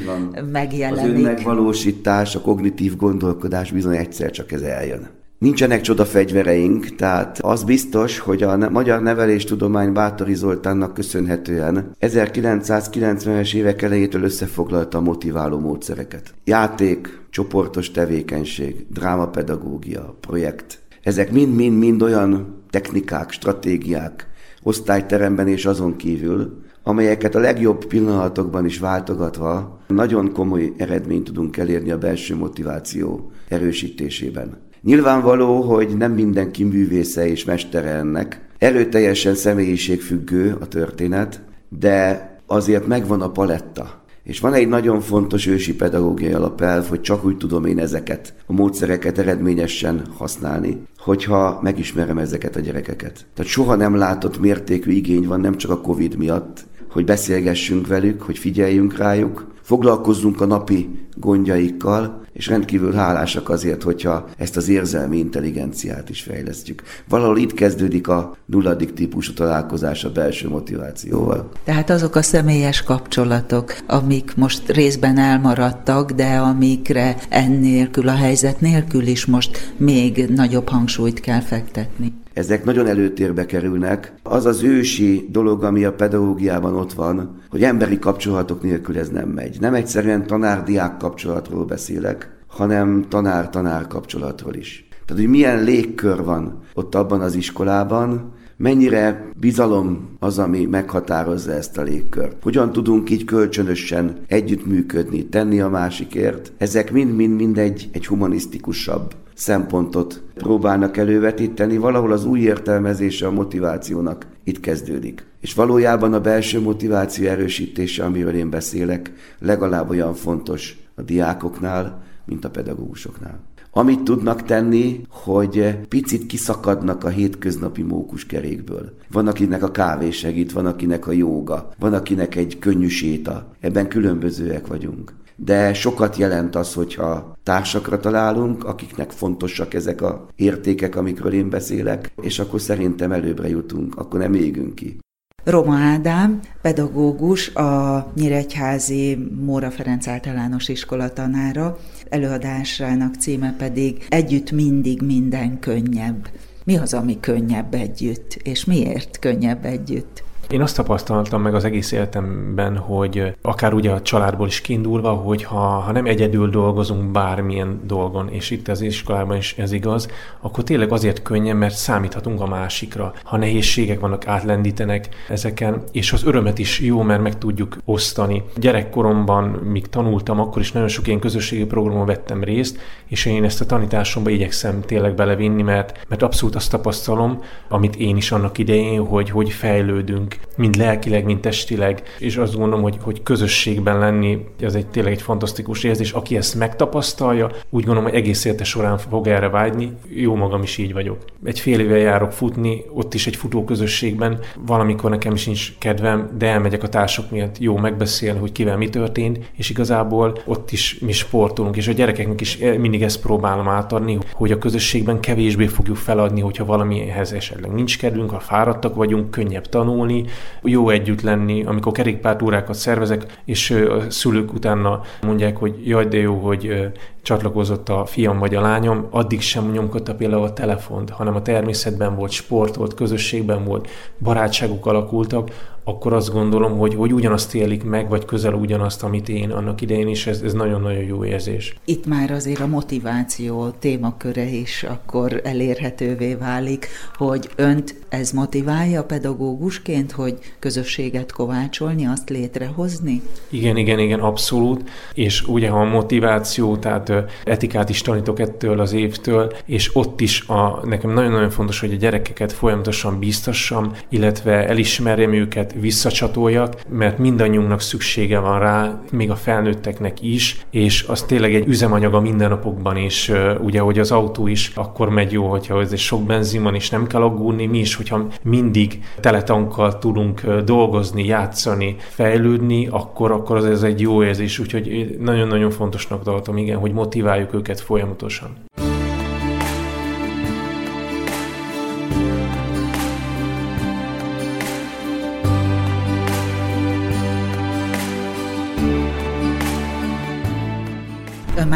megjelenik. 0.52 1.12
Az 1.12 1.18
önmegvalósítás, 1.18 2.34
a 2.34 2.40
kognitív 2.40 2.96
gondolkodás 2.96 3.72
bizony 3.72 3.96
egyszer 3.96 4.30
csak 4.30 4.52
ez 4.52 4.60
eljön. 4.60 5.17
Nincsenek 5.38 5.80
csoda 5.80 6.04
fegyvereink, 6.04 6.94
tehát 6.94 7.38
az 7.40 7.62
biztos, 7.62 8.18
hogy 8.18 8.42
a 8.42 8.70
magyar 8.70 9.02
neveléstudomány 9.02 9.92
Bátori 9.92 10.34
Zoltánnak 10.34 10.94
köszönhetően 10.94 11.96
1990-es 12.00 13.54
évek 13.54 13.82
elejétől 13.82 14.22
összefoglalta 14.22 14.98
a 14.98 15.00
motiváló 15.00 15.58
módszereket. 15.58 16.34
Játék, 16.44 17.20
csoportos 17.30 17.90
tevékenység, 17.90 18.86
drámapedagógia, 18.90 20.16
projekt. 20.20 20.78
Ezek 21.02 21.32
mind-mind-mind 21.32 22.02
olyan 22.02 22.62
technikák, 22.70 23.30
stratégiák, 23.30 24.26
osztályteremben 24.62 25.48
és 25.48 25.66
azon 25.66 25.96
kívül, 25.96 26.62
amelyeket 26.82 27.34
a 27.34 27.40
legjobb 27.40 27.84
pillanatokban 27.84 28.64
is 28.64 28.78
váltogatva 28.78 29.80
nagyon 29.88 30.32
komoly 30.32 30.72
eredményt 30.76 31.24
tudunk 31.24 31.56
elérni 31.56 31.90
a 31.90 31.98
belső 31.98 32.36
motiváció 32.36 33.30
erősítésében. 33.48 34.66
Nyilvánvaló, 34.82 35.60
hogy 35.60 35.96
nem 35.96 36.12
mindenki 36.12 36.64
művésze 36.64 37.28
és 37.28 37.44
mestere 37.44 37.88
ennek. 37.88 38.40
Erőteljesen 38.58 39.34
személyiségfüggő 39.34 40.56
a 40.60 40.66
történet, 40.66 41.42
de 41.78 42.28
azért 42.46 42.86
megvan 42.86 43.20
a 43.20 43.30
paletta. 43.30 44.02
És 44.22 44.40
van 44.40 44.54
egy 44.54 44.68
nagyon 44.68 45.00
fontos 45.00 45.46
ősi 45.46 45.74
pedagógiai 45.74 46.32
alapelv, 46.32 46.86
hogy 46.86 47.00
csak 47.00 47.24
úgy 47.24 47.36
tudom 47.36 47.64
én 47.64 47.78
ezeket 47.78 48.34
a 48.46 48.52
módszereket 48.52 49.18
eredményesen 49.18 50.02
használni, 50.16 50.82
hogyha 50.98 51.58
megismerem 51.62 52.18
ezeket 52.18 52.56
a 52.56 52.60
gyerekeket. 52.60 53.26
Tehát 53.34 53.50
soha 53.50 53.74
nem 53.74 53.94
látott 53.94 54.40
mértékű 54.40 54.90
igény 54.90 55.26
van, 55.26 55.40
nem 55.40 55.56
csak 55.56 55.70
a 55.70 55.80
Covid 55.80 56.16
miatt, 56.16 56.66
hogy 56.90 57.04
beszélgessünk 57.04 57.86
velük, 57.86 58.22
hogy 58.22 58.38
figyeljünk 58.38 58.96
rájuk, 58.96 59.46
foglalkozzunk 59.62 60.40
a 60.40 60.46
napi 60.46 60.88
gondjaikkal, 61.16 62.26
és 62.38 62.46
rendkívül 62.46 62.92
hálásak 62.92 63.48
azért, 63.48 63.82
hogyha 63.82 64.28
ezt 64.36 64.56
az 64.56 64.68
érzelmi 64.68 65.18
intelligenciát 65.18 66.08
is 66.08 66.22
fejlesztjük. 66.22 66.82
Valahol 67.08 67.38
itt 67.38 67.54
kezdődik 67.54 68.08
a 68.08 68.36
nulladik 68.46 68.92
típusú 68.92 69.32
találkozás 69.32 70.04
a 70.04 70.12
belső 70.12 70.48
motivációval. 70.48 71.48
Tehát 71.64 71.90
azok 71.90 72.14
a 72.14 72.22
személyes 72.22 72.82
kapcsolatok, 72.82 73.76
amik 73.86 74.36
most 74.36 74.70
részben 74.70 75.18
elmaradtak, 75.18 76.10
de 76.10 76.36
amikre 76.36 77.16
ennélkül, 77.28 78.08
a 78.08 78.14
helyzet 78.14 78.60
nélkül 78.60 79.06
is 79.06 79.26
most 79.26 79.74
még 79.76 80.24
nagyobb 80.34 80.68
hangsúlyt 80.68 81.20
kell 81.20 81.40
fektetni 81.40 82.12
ezek 82.38 82.64
nagyon 82.64 82.86
előtérbe 82.86 83.46
kerülnek. 83.46 84.12
Az 84.22 84.46
az 84.46 84.62
ősi 84.62 85.28
dolog, 85.30 85.64
ami 85.64 85.84
a 85.84 85.92
pedagógiában 85.92 86.74
ott 86.74 86.92
van, 86.92 87.40
hogy 87.50 87.62
emberi 87.62 87.98
kapcsolatok 87.98 88.62
nélkül 88.62 88.98
ez 88.98 89.08
nem 89.08 89.28
megy. 89.28 89.56
Nem 89.60 89.74
egyszerűen 89.74 90.26
tanár-diák 90.26 90.96
kapcsolatról 90.96 91.64
beszélek, 91.64 92.36
hanem 92.46 93.04
tanár-tanár 93.08 93.86
kapcsolatról 93.86 94.54
is. 94.54 94.88
Tehát, 95.06 95.22
hogy 95.22 95.30
milyen 95.30 95.64
légkör 95.64 96.24
van 96.24 96.60
ott 96.74 96.94
abban 96.94 97.20
az 97.20 97.34
iskolában, 97.34 98.32
mennyire 98.56 99.30
bizalom 99.40 100.08
az, 100.18 100.38
ami 100.38 100.64
meghatározza 100.64 101.52
ezt 101.52 101.78
a 101.78 101.82
légkört. 101.82 102.42
Hogyan 102.42 102.72
tudunk 102.72 103.10
így 103.10 103.24
kölcsönösen 103.24 104.16
együttműködni, 104.26 105.26
tenni 105.26 105.60
a 105.60 105.68
másikért. 105.68 106.52
Ezek 106.58 106.92
mind-mind-mind 106.92 107.58
egy, 107.58 107.88
egy 107.92 108.06
humanisztikusabb 108.06 109.14
szempontot 109.38 110.22
próbálnak 110.34 110.96
elővetíteni, 110.96 111.76
valahol 111.76 112.12
az 112.12 112.24
új 112.24 112.40
értelmezése 112.40 113.26
a 113.26 113.30
motivációnak 113.30 114.26
itt 114.44 114.60
kezdődik. 114.60 115.26
És 115.40 115.54
valójában 115.54 116.12
a 116.12 116.20
belső 116.20 116.60
motiváció 116.60 117.26
erősítése, 117.26 118.04
amiről 118.04 118.34
én 118.34 118.50
beszélek, 118.50 119.12
legalább 119.38 119.90
olyan 119.90 120.14
fontos 120.14 120.76
a 120.94 121.02
diákoknál, 121.02 122.02
mint 122.26 122.44
a 122.44 122.50
pedagógusoknál. 122.50 123.40
Amit 123.70 124.02
tudnak 124.02 124.42
tenni, 124.42 125.00
hogy 125.08 125.76
picit 125.88 126.26
kiszakadnak 126.26 127.04
a 127.04 127.08
hétköznapi 127.08 127.82
mókuskerékből. 127.82 128.92
Van, 129.10 129.26
akinek 129.26 129.62
a 129.62 129.70
kávé 129.70 130.10
segít, 130.10 130.52
van, 130.52 130.66
akinek 130.66 131.06
a 131.06 131.12
jóga, 131.12 131.68
van, 131.78 131.92
akinek 131.92 132.34
egy 132.36 132.58
könnyű 132.58 132.88
séta. 132.88 133.46
Ebben 133.60 133.88
különbözőek 133.88 134.66
vagyunk 134.66 135.12
de 135.44 135.74
sokat 135.74 136.16
jelent 136.16 136.54
az, 136.54 136.74
hogyha 136.74 137.36
társakra 137.42 138.00
találunk, 138.00 138.64
akiknek 138.64 139.10
fontosak 139.10 139.74
ezek 139.74 140.02
a 140.02 140.26
értékek, 140.36 140.96
amikről 140.96 141.32
én 141.32 141.50
beszélek, 141.50 142.12
és 142.20 142.38
akkor 142.38 142.60
szerintem 142.60 143.12
előbbre 143.12 143.48
jutunk, 143.48 143.96
akkor 143.96 144.20
nem 144.20 144.34
égünk 144.34 144.74
ki. 144.74 144.98
Roma 145.44 145.74
Ádám, 145.74 146.40
pedagógus, 146.62 147.54
a 147.54 148.06
Nyíregyházi 148.14 149.18
Móra 149.44 149.70
Ferenc 149.70 150.06
általános 150.08 150.68
iskola 150.68 151.12
tanára, 151.12 151.78
előadásának 152.08 153.14
címe 153.14 153.54
pedig 153.58 154.06
Együtt 154.08 154.50
mindig 154.50 155.02
minden 155.02 155.58
könnyebb. 155.58 156.28
Mi 156.64 156.76
az, 156.76 156.94
ami 156.94 157.20
könnyebb 157.20 157.74
együtt, 157.74 158.38
és 158.42 158.64
miért 158.64 159.18
könnyebb 159.18 159.64
együtt? 159.64 160.26
Én 160.50 160.60
azt 160.60 160.76
tapasztaltam 160.76 161.42
meg 161.42 161.54
az 161.54 161.64
egész 161.64 161.92
életemben, 161.92 162.76
hogy 162.76 163.34
akár 163.42 163.74
ugye 163.74 163.90
a 163.90 164.02
családból 164.02 164.46
is 164.46 164.60
kiindulva, 164.60 165.10
hogy 165.10 165.42
ha, 165.42 165.58
ha 165.58 165.92
nem 165.92 166.06
egyedül 166.06 166.50
dolgozunk 166.50 167.10
bármilyen 167.10 167.80
dolgon, 167.84 168.28
és 168.28 168.50
itt 168.50 168.68
az 168.68 168.80
iskolában 168.80 169.36
is 169.36 169.54
ez 169.58 169.72
igaz, 169.72 170.08
akkor 170.40 170.64
tényleg 170.64 170.92
azért 170.92 171.22
könnyen, 171.22 171.56
mert 171.56 171.74
számíthatunk 171.74 172.40
a 172.40 172.46
másikra. 172.46 173.12
Ha 173.24 173.36
nehézségek 173.36 174.00
vannak, 174.00 174.26
átlendítenek 174.26 175.08
ezeken, 175.28 175.82
és 175.92 176.12
az 176.12 176.24
örömet 176.24 176.58
is 176.58 176.80
jó, 176.80 177.02
mert 177.02 177.22
meg 177.22 177.38
tudjuk 177.38 177.76
osztani. 177.84 178.42
Gyerekkoromban, 178.56 179.44
míg 179.44 179.86
tanultam, 179.86 180.40
akkor 180.40 180.62
is 180.62 180.72
nagyon 180.72 180.88
sok 180.88 181.06
ilyen 181.06 181.20
közösségi 181.20 181.64
programon 181.64 182.06
vettem 182.06 182.44
részt, 182.44 182.78
és 183.06 183.26
én 183.26 183.44
ezt 183.44 183.60
a 183.60 183.66
tanításomba 183.66 184.30
igyekszem 184.30 184.80
tényleg 184.80 185.14
belevinni, 185.14 185.62
mert, 185.62 186.06
mert 186.08 186.22
abszolút 186.22 186.54
azt 186.54 186.70
tapasztalom, 186.70 187.42
amit 187.68 187.96
én 187.96 188.16
is 188.16 188.32
annak 188.32 188.58
idején, 188.58 189.06
hogy 189.06 189.30
hogy 189.30 189.50
fejlődünk, 189.50 190.37
mind 190.56 190.76
lelkileg, 190.76 191.24
mind 191.24 191.40
testileg, 191.40 192.02
és 192.18 192.36
azt 192.36 192.56
gondolom, 192.56 192.82
hogy, 192.82 192.96
hogy 193.00 193.22
közösségben 193.22 193.98
lenni, 193.98 194.44
ez 194.60 194.74
egy 194.74 194.86
tényleg 194.86 195.12
egy 195.12 195.22
fantasztikus 195.22 195.84
érzés. 195.84 196.12
Aki 196.12 196.36
ezt 196.36 196.54
megtapasztalja, 196.54 197.46
úgy 197.70 197.84
gondolom, 197.84 198.04
hogy 198.04 198.14
egész 198.14 198.44
élete 198.44 198.64
során 198.64 198.98
fog 198.98 199.26
erre 199.26 199.48
vágyni. 199.48 199.92
Jó 200.08 200.34
magam 200.34 200.62
is 200.62 200.78
így 200.78 200.92
vagyok. 200.92 201.18
Egy 201.44 201.60
fél 201.60 201.80
éve 201.80 201.96
járok 201.96 202.32
futni, 202.32 202.84
ott 202.92 203.14
is 203.14 203.26
egy 203.26 203.36
futóközösségben, 203.36 204.38
valamikor 204.66 205.10
nekem 205.10 205.32
is 205.32 205.46
nincs 205.46 205.78
kedvem, 205.78 206.30
de 206.38 206.46
elmegyek 206.46 206.82
a 206.82 206.88
társak 206.88 207.30
miatt 207.30 207.58
jó 207.58 207.76
megbeszélni, 207.76 208.38
hogy 208.38 208.52
kivel 208.52 208.76
mi 208.76 208.88
történt, 208.88 209.50
és 209.56 209.70
igazából 209.70 210.38
ott 210.44 210.70
is 210.70 210.98
mi 210.98 211.12
sportolunk, 211.12 211.76
és 211.76 211.88
a 211.88 211.92
gyerekeknek 211.92 212.40
is 212.40 212.58
mindig 212.78 213.02
ezt 213.02 213.20
próbálom 213.20 213.68
átadni, 213.68 214.18
hogy 214.32 214.52
a 214.52 214.58
közösségben 214.58 215.20
kevésbé 215.20 215.66
fogjuk 215.66 215.96
feladni, 215.96 216.40
hogyha 216.40 216.64
valamihez 216.64 217.32
esetleg 217.32 217.72
nincs 217.72 217.98
kedvünk, 217.98 218.30
ha 218.30 218.40
fáradtak 218.40 218.94
vagyunk, 218.94 219.30
könnyebb 219.30 219.66
tanulni, 219.68 220.24
jó 220.62 220.88
együtt 220.88 221.20
lenni, 221.20 221.64
amikor 221.64 221.92
kerékpártúrákat 221.92 222.74
szervezek, 222.74 223.40
és 223.44 223.70
a 223.70 224.10
szülők 224.10 224.52
utána 224.52 225.00
mondják, 225.22 225.56
hogy 225.56 225.86
jaj, 225.86 226.04
de 226.06 226.18
jó, 226.18 226.34
hogy 226.34 226.90
csatlakozott 227.28 227.88
a 227.88 228.06
fiam 228.06 228.38
vagy 228.38 228.54
a 228.54 228.60
lányom, 228.60 229.06
addig 229.10 229.40
sem 229.40 229.70
nyomkodta 229.70 230.14
például 230.14 230.42
a 230.42 230.52
telefont, 230.52 231.10
hanem 231.10 231.34
a 231.34 231.42
természetben 231.42 232.16
volt, 232.16 232.30
sportolt, 232.30 232.94
közösségben 232.94 233.64
volt, 233.64 233.88
barátságuk 234.18 234.86
alakultak, 234.86 235.50
akkor 235.88 236.12
azt 236.12 236.32
gondolom, 236.32 236.78
hogy, 236.78 236.94
hogy 236.94 237.12
ugyanazt 237.12 237.54
élik 237.54 237.84
meg, 237.84 238.08
vagy 238.08 238.24
közel 238.24 238.54
ugyanazt, 238.54 239.02
amit 239.02 239.28
én 239.28 239.50
annak 239.50 239.80
idején 239.80 240.08
is, 240.08 240.26
ez, 240.26 240.40
ez 240.40 240.52
nagyon-nagyon 240.52 241.02
jó 241.02 241.24
érzés. 241.24 241.74
Itt 241.84 242.06
már 242.06 242.30
azért 242.30 242.60
a 242.60 242.66
motiváció 242.66 243.68
témaköre 243.78 244.44
is 244.44 244.82
akkor 244.82 245.40
elérhetővé 245.44 246.34
válik, 246.34 246.86
hogy 247.14 247.48
önt 247.56 247.94
ez 248.08 248.30
motiválja 248.30 249.04
pedagógusként, 249.04 250.12
hogy 250.12 250.38
közösséget 250.58 251.32
kovácsolni, 251.32 252.06
azt 252.06 252.28
létrehozni? 252.28 253.22
Igen, 253.48 253.76
igen, 253.76 253.98
igen, 253.98 254.20
abszolút. 254.20 254.90
És 255.14 255.46
ugye 255.46 255.68
a 255.68 255.84
motiváció, 255.84 256.76
tehát 256.76 257.12
etikát 257.44 257.88
is 257.88 258.02
tanítok 258.02 258.40
ettől 258.40 258.80
az 258.80 258.92
évtől, 258.92 259.52
és 259.64 259.96
ott 259.96 260.20
is 260.20 260.48
a, 260.48 260.80
nekem 260.84 261.10
nagyon-nagyon 261.10 261.50
fontos, 261.50 261.80
hogy 261.80 261.92
a 261.92 261.96
gyerekeket 261.96 262.52
folyamatosan 262.52 263.18
biztassam, 263.18 263.92
illetve 264.08 264.68
elismerjem 264.68 265.32
őket, 265.32 265.74
visszacsatoljak, 265.80 266.74
mert 266.88 267.18
mindannyiunknak 267.18 267.80
szüksége 267.80 268.38
van 268.38 268.58
rá, 268.58 269.00
még 269.10 269.30
a 269.30 269.36
felnőtteknek 269.36 270.22
is, 270.22 270.66
és 270.70 271.04
az 271.08 271.22
tényleg 271.22 271.54
egy 271.54 271.66
üzemanyag 271.66 272.14
a 272.14 272.20
mindennapokban 272.20 272.96
is, 272.96 273.32
ugye, 273.60 273.80
hogy 273.80 273.98
az 273.98 274.10
autó 274.10 274.46
is 274.46 274.72
akkor 274.74 275.08
megy 275.08 275.32
jó, 275.32 275.50
hogyha 275.50 275.80
ez 275.80 275.98
sok 275.98 276.22
benzin 276.22 276.62
van, 276.62 276.74
és 276.74 276.90
nem 276.90 277.06
kell 277.06 277.22
aggódni, 277.22 277.66
mi 277.66 277.78
is, 277.78 277.94
hogyha 277.94 278.26
mindig 278.42 279.00
teletankkal 279.20 279.98
tudunk 279.98 280.46
dolgozni, 280.64 281.24
játszani, 281.26 281.96
fejlődni, 282.08 282.86
akkor, 282.90 283.30
akkor 283.30 283.56
az 283.56 283.64
ez 283.64 283.82
egy 283.82 284.00
jó 284.00 284.24
érzés, 284.24 284.58
úgyhogy 284.58 285.16
nagyon-nagyon 285.20 285.70
fontosnak 285.70 286.22
tartom, 286.22 286.56
igen, 286.56 286.78
hogy 286.78 286.92
motiváljuk 287.08 287.54
őket 287.54 287.80
folyamatosan. 287.80 288.67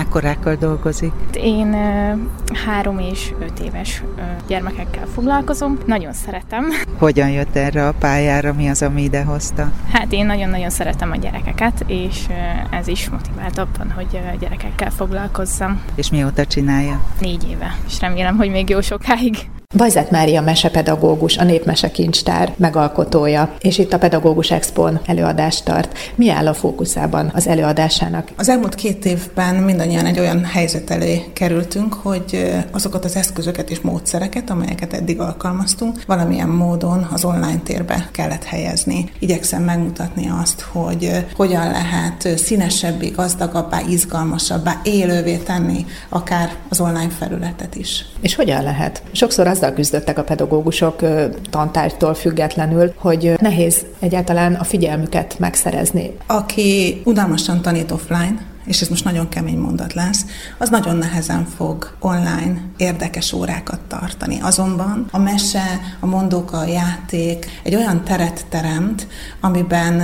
Mekkorákkal 0.03 0.55
dolgozik? 0.55 1.13
Én 1.33 1.77
három 2.67 2.99
és 2.99 3.33
öt 3.41 3.61
éves 3.61 4.03
gyermekekkel 4.47 5.07
foglalkozom. 5.15 5.79
Nagyon 5.87 6.13
szeretem. 6.13 6.65
Hogyan 6.99 7.31
jött 7.31 7.57
erre 7.57 7.87
a 7.87 7.93
pályára? 7.93 8.53
Mi 8.53 8.69
az, 8.69 8.83
ami 8.83 9.03
ide 9.03 9.23
hozta? 9.23 9.73
Hát 9.93 10.13
én 10.13 10.27
nagyon-nagyon 10.27 10.71
szeretem 10.71 11.11
a 11.11 11.17
gyerekeket, 11.17 11.85
és 11.87 12.27
ez 12.71 12.87
is 12.87 13.11
motivált 13.11 13.59
abban, 13.59 13.91
hogy 13.91 14.21
gyerekekkel 14.41 14.91
foglalkozzam. 14.91 15.83
És 15.95 16.11
mióta 16.11 16.45
csinálja? 16.45 17.01
Négy 17.21 17.49
éve, 17.51 17.77
és 17.87 18.01
remélem, 18.01 18.37
hogy 18.37 18.51
még 18.51 18.69
jó 18.69 18.81
sokáig. 18.81 19.37
Bajzát 19.77 20.11
Mária 20.11 20.41
mesepedagógus, 20.41 21.37
a 21.37 21.45
Népmese 21.45 21.91
Kincstár 21.91 22.55
megalkotója, 22.57 23.55
és 23.61 23.79
itt 23.79 23.93
a 23.93 23.99
Pedagógus 23.99 24.51
Expon 24.51 25.01
előadást 25.07 25.65
tart. 25.65 25.99
Mi 26.15 26.31
áll 26.31 26.47
a 26.47 26.55
fókuszában 26.55 27.31
az 27.35 27.47
előadásának? 27.47 28.29
Az 28.37 28.49
elmúlt 28.49 28.75
két 28.75 29.05
évben 29.05 29.55
mindannyian 29.55 30.07
egy 30.07 30.19
olyan 30.19 30.45
helyzet 30.45 30.91
elé 30.91 31.25
kerültünk, 31.33 31.95
hogy 31.95 32.55
azokat 32.71 33.05
az 33.05 33.17
eszközöket 33.17 33.71
és 33.71 33.81
módszereket, 33.81 34.51
amelyeket 34.51 34.93
eddig 34.93 35.21
alkalmaztunk, 35.21 36.03
valamilyen 36.07 36.49
módon 36.49 37.09
az 37.13 37.25
online 37.25 37.61
térbe 37.65 38.09
kellett 38.11 38.45
helyezni. 38.45 39.11
Igyekszem 39.19 39.63
megmutatni 39.63 40.29
azt, 40.41 40.61
hogy 40.61 41.25
hogyan 41.37 41.71
lehet 41.71 42.39
színesebbé, 42.39 43.09
gazdagabbá, 43.09 43.81
izgalmasabbá, 43.89 44.81
élővé 44.85 45.37
tenni 45.37 45.87
akár 46.09 46.55
az 46.69 46.81
online 46.81 47.11
felületet 47.19 47.75
is. 47.75 48.05
És 48.21 48.35
hogyan 48.35 48.63
lehet? 48.63 49.03
Sokszor 49.13 49.47
az 49.47 49.61
azzal 49.63 49.75
küzdöttek 49.75 50.19
a 50.19 50.25
pedagógusok 50.25 51.01
tantárgytól 51.51 52.15
függetlenül, 52.15 52.93
hogy 52.97 53.35
nehéz 53.41 53.85
egyáltalán 53.99 54.55
a 54.55 54.65
figyelmüket 54.65 55.39
megszerezni. 55.39 56.17
Aki 56.27 57.01
unalmasan 57.05 57.63
tanít 57.63 57.91
offline, 57.91 58.35
és 58.65 58.81
ez 58.81 58.89
most 58.89 59.05
nagyon 59.05 59.29
kemény 59.29 59.59
mondat 59.59 59.95
lesz, 59.95 60.25
az 60.59 60.71
nagyon 60.71 60.97
nehezen 60.97 61.47
fog 61.57 61.97
online 62.01 62.61
érdekes 62.77 63.33
órákat 63.33 63.81
tartani. 63.89 64.39
Azonban 64.41 65.07
a 65.11 65.19
mese, 65.19 65.81
a 66.01 66.07
mondóka, 66.07 66.59
a 66.59 66.67
játék 66.67 67.47
egy 67.63 67.75
olyan 67.75 68.05
teret 68.05 68.47
teremt, 68.49 69.07
amiben 69.41 70.01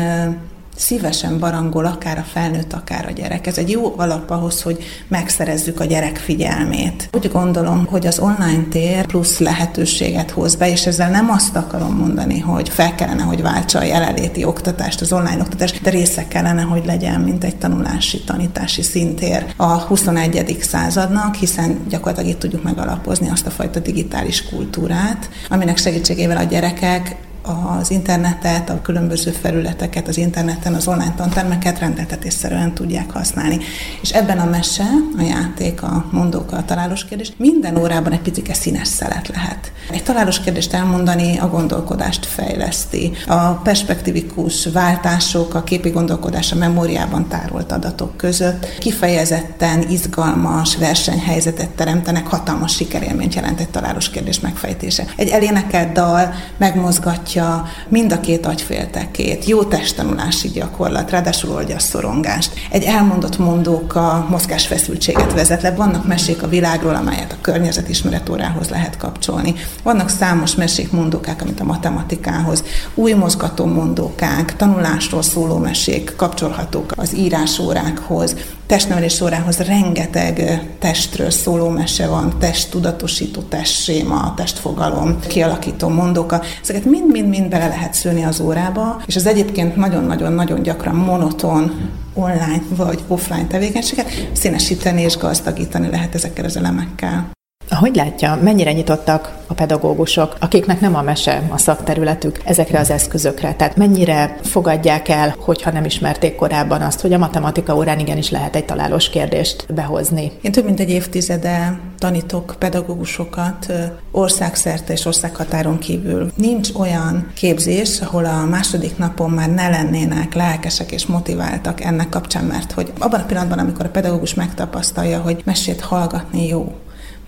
szívesen 0.78 1.38
barangol 1.38 1.86
akár 1.86 2.18
a 2.18 2.24
felnőtt, 2.32 2.72
akár 2.72 3.06
a 3.06 3.10
gyerek. 3.10 3.46
Ez 3.46 3.58
egy 3.58 3.70
jó 3.70 3.94
alap 3.96 4.30
ahhoz, 4.30 4.62
hogy 4.62 4.84
megszerezzük 5.08 5.80
a 5.80 5.84
gyerek 5.84 6.16
figyelmét. 6.16 7.08
Úgy 7.12 7.30
gondolom, 7.32 7.86
hogy 7.86 8.06
az 8.06 8.18
online 8.18 8.62
tér 8.70 9.06
plusz 9.06 9.38
lehetőséget 9.38 10.30
hoz 10.30 10.54
be, 10.54 10.70
és 10.70 10.86
ezzel 10.86 11.10
nem 11.10 11.30
azt 11.30 11.56
akarom 11.56 11.96
mondani, 11.96 12.38
hogy 12.38 12.68
fel 12.68 12.94
kellene, 12.94 13.22
hogy 13.22 13.42
váltsa 13.42 13.78
a 13.78 13.84
jelenléti 13.84 14.44
oktatást, 14.44 15.00
az 15.00 15.12
online 15.12 15.40
oktatást, 15.40 15.82
de 15.82 15.90
része 15.90 16.28
kellene, 16.28 16.62
hogy 16.62 16.84
legyen, 16.86 17.20
mint 17.20 17.44
egy 17.44 17.56
tanulási, 17.56 18.20
tanítási 18.20 18.82
szintér 18.82 19.46
a 19.56 19.78
21. 19.78 20.56
századnak, 20.60 21.34
hiszen 21.34 21.80
gyakorlatilag 21.88 22.30
itt 22.30 22.38
tudjuk 22.38 22.62
megalapozni 22.62 23.28
azt 23.30 23.46
a 23.46 23.50
fajta 23.50 23.80
digitális 23.80 24.44
kultúrát, 24.44 25.30
aminek 25.48 25.76
segítségével 25.76 26.36
a 26.36 26.42
gyerekek 26.42 27.16
az 27.48 27.90
internetet, 27.90 28.70
a 28.70 28.82
különböző 28.82 29.30
felületeket, 29.30 30.08
az 30.08 30.16
interneten, 30.16 30.74
az 30.74 30.86
online 30.88 31.14
tantermeket 31.16 31.78
rendeltetésszerűen 31.78 32.74
tudják 32.74 33.10
használni. 33.10 33.58
És 34.02 34.10
ebben 34.10 34.38
a 34.38 34.44
mese, 34.44 34.86
a 35.18 35.22
játék, 35.22 35.82
a 35.82 36.04
mondóka, 36.10 36.56
a 36.56 36.64
találós 36.64 37.04
kérdés, 37.04 37.32
minden 37.36 37.76
órában 37.76 38.12
egy 38.12 38.20
picike 38.20 38.54
színes 38.54 38.88
szelet 38.88 39.28
lehet. 39.28 39.72
Egy 39.90 40.02
találós 40.02 40.40
kérdést 40.40 40.72
elmondani 40.72 41.38
a 41.38 41.48
gondolkodást 41.48 42.26
fejleszti. 42.26 43.12
A 43.26 43.50
perspektívikus 43.50 44.66
váltások, 44.66 45.54
a 45.54 45.62
képi 45.62 45.90
gondolkodás 45.90 46.52
a 46.52 46.56
memóriában 46.56 47.28
tárolt 47.28 47.72
adatok 47.72 48.16
között 48.16 48.66
kifejezetten 48.78 49.88
izgalmas 49.88 50.76
versenyhelyzetet 50.76 51.70
teremtenek, 51.70 52.26
hatalmas 52.26 52.74
sikerélményt 52.74 53.34
jelent 53.34 53.60
egy 53.60 53.68
találós 53.68 54.10
kérdés 54.10 54.40
megfejtése. 54.40 55.04
Egy 55.16 55.28
elénekelt 55.28 55.92
dal 55.92 56.34
megmozgatja 56.56 57.37
mutatja 57.38 57.64
mind 57.88 58.12
a 58.12 58.20
két 58.20 58.46
agyféltekét, 58.46 59.44
jó 59.44 59.64
testtanulási 59.64 60.48
gyakorlat, 60.48 61.10
ráadásul 61.10 61.50
oldja 61.50 61.76
a 61.76 61.78
szorongást. 61.78 62.52
Egy 62.70 62.82
elmondott 62.82 63.38
mondóka 63.38 64.26
mozgásfeszültséget 64.30 65.32
vezet 65.32 65.62
le. 65.62 65.74
Vannak 65.74 66.06
mesék 66.06 66.42
a 66.42 66.48
világról, 66.48 66.94
amelyet 66.94 67.32
a 67.32 67.40
környezetismeret 67.40 68.28
órához 68.28 68.68
lehet 68.68 68.96
kapcsolni. 68.96 69.54
Vannak 69.82 70.08
számos 70.08 70.54
mesék, 70.54 70.92
mondókák, 70.92 71.42
amit 71.42 71.60
a 71.60 71.64
matematikához, 71.64 72.64
új 72.94 73.12
mozgató 73.12 73.64
mondókák, 73.64 74.56
tanulásról 74.56 75.22
szóló 75.22 75.56
mesék 75.56 76.12
kapcsolhatók 76.16 76.92
az 76.96 77.16
írásórákhoz, 77.16 78.36
testnevelés 78.68 79.20
órához 79.20 79.58
rengeteg 79.58 80.62
testről 80.78 81.30
szóló 81.30 81.68
mese 81.68 82.06
van, 82.06 82.38
testtudatosító, 82.38 83.40
testséma, 83.40 84.34
testfogalom, 84.36 85.18
kialakító 85.20 85.88
mondóka. 85.88 86.42
Ezeket 86.62 86.84
mind-mind-mind 86.84 87.48
bele 87.48 87.66
lehet 87.66 87.94
szülni 87.94 88.24
az 88.24 88.40
órába, 88.40 89.02
és 89.06 89.16
az 89.16 89.26
egyébként 89.26 89.76
nagyon-nagyon-nagyon 89.76 90.62
gyakran 90.62 90.94
monoton 90.94 91.90
online 92.14 92.62
vagy 92.68 93.04
offline 93.06 93.46
tevékenységet 93.46 94.28
színesíteni 94.32 95.02
és 95.02 95.16
gazdagítani 95.16 95.90
lehet 95.90 96.14
ezekkel 96.14 96.44
az 96.44 96.56
elemekkel. 96.56 97.36
Hogy 97.70 97.96
látja, 97.96 98.38
mennyire 98.42 98.72
nyitottak 98.72 99.36
a 99.46 99.54
pedagógusok, 99.54 100.36
akiknek 100.40 100.80
nem 100.80 100.94
a 100.94 101.02
mese 101.02 101.42
a 101.50 101.58
szakterületük 101.58 102.40
ezekre 102.44 102.78
az 102.78 102.90
eszközökre? 102.90 103.54
Tehát 103.54 103.76
mennyire 103.76 104.36
fogadják 104.42 105.08
el, 105.08 105.34
hogyha 105.38 105.70
nem 105.70 105.84
ismerték 105.84 106.34
korábban 106.36 106.80
azt, 106.80 107.00
hogy 107.00 107.12
a 107.12 107.18
matematika 107.18 107.76
órán 107.76 107.98
igenis 107.98 108.30
lehet 108.30 108.56
egy 108.56 108.64
találós 108.64 109.10
kérdést 109.10 109.74
behozni? 109.74 110.32
Én 110.40 110.52
több 110.52 110.64
mint 110.64 110.80
egy 110.80 110.90
évtizede 110.90 111.78
tanítok 111.98 112.54
pedagógusokat 112.58 113.72
országszerte 114.10 114.92
és 114.92 115.04
országhatáron 115.04 115.78
kívül. 115.78 116.32
Nincs 116.34 116.68
olyan 116.74 117.30
képzés, 117.34 118.00
ahol 118.00 118.24
a 118.24 118.44
második 118.44 118.98
napon 118.98 119.30
már 119.30 119.50
ne 119.50 119.68
lennének 119.68 120.34
lelkesek 120.34 120.92
és 120.92 121.06
motiváltak 121.06 121.80
ennek 121.80 122.08
kapcsán, 122.08 122.44
mert 122.44 122.72
hogy 122.72 122.92
abban 122.98 123.20
a 123.20 123.24
pillanatban, 123.24 123.58
amikor 123.58 123.84
a 123.84 123.90
pedagógus 123.90 124.34
megtapasztalja, 124.34 125.20
hogy 125.20 125.42
mesét 125.44 125.80
hallgatni 125.80 126.46
jó, 126.46 126.72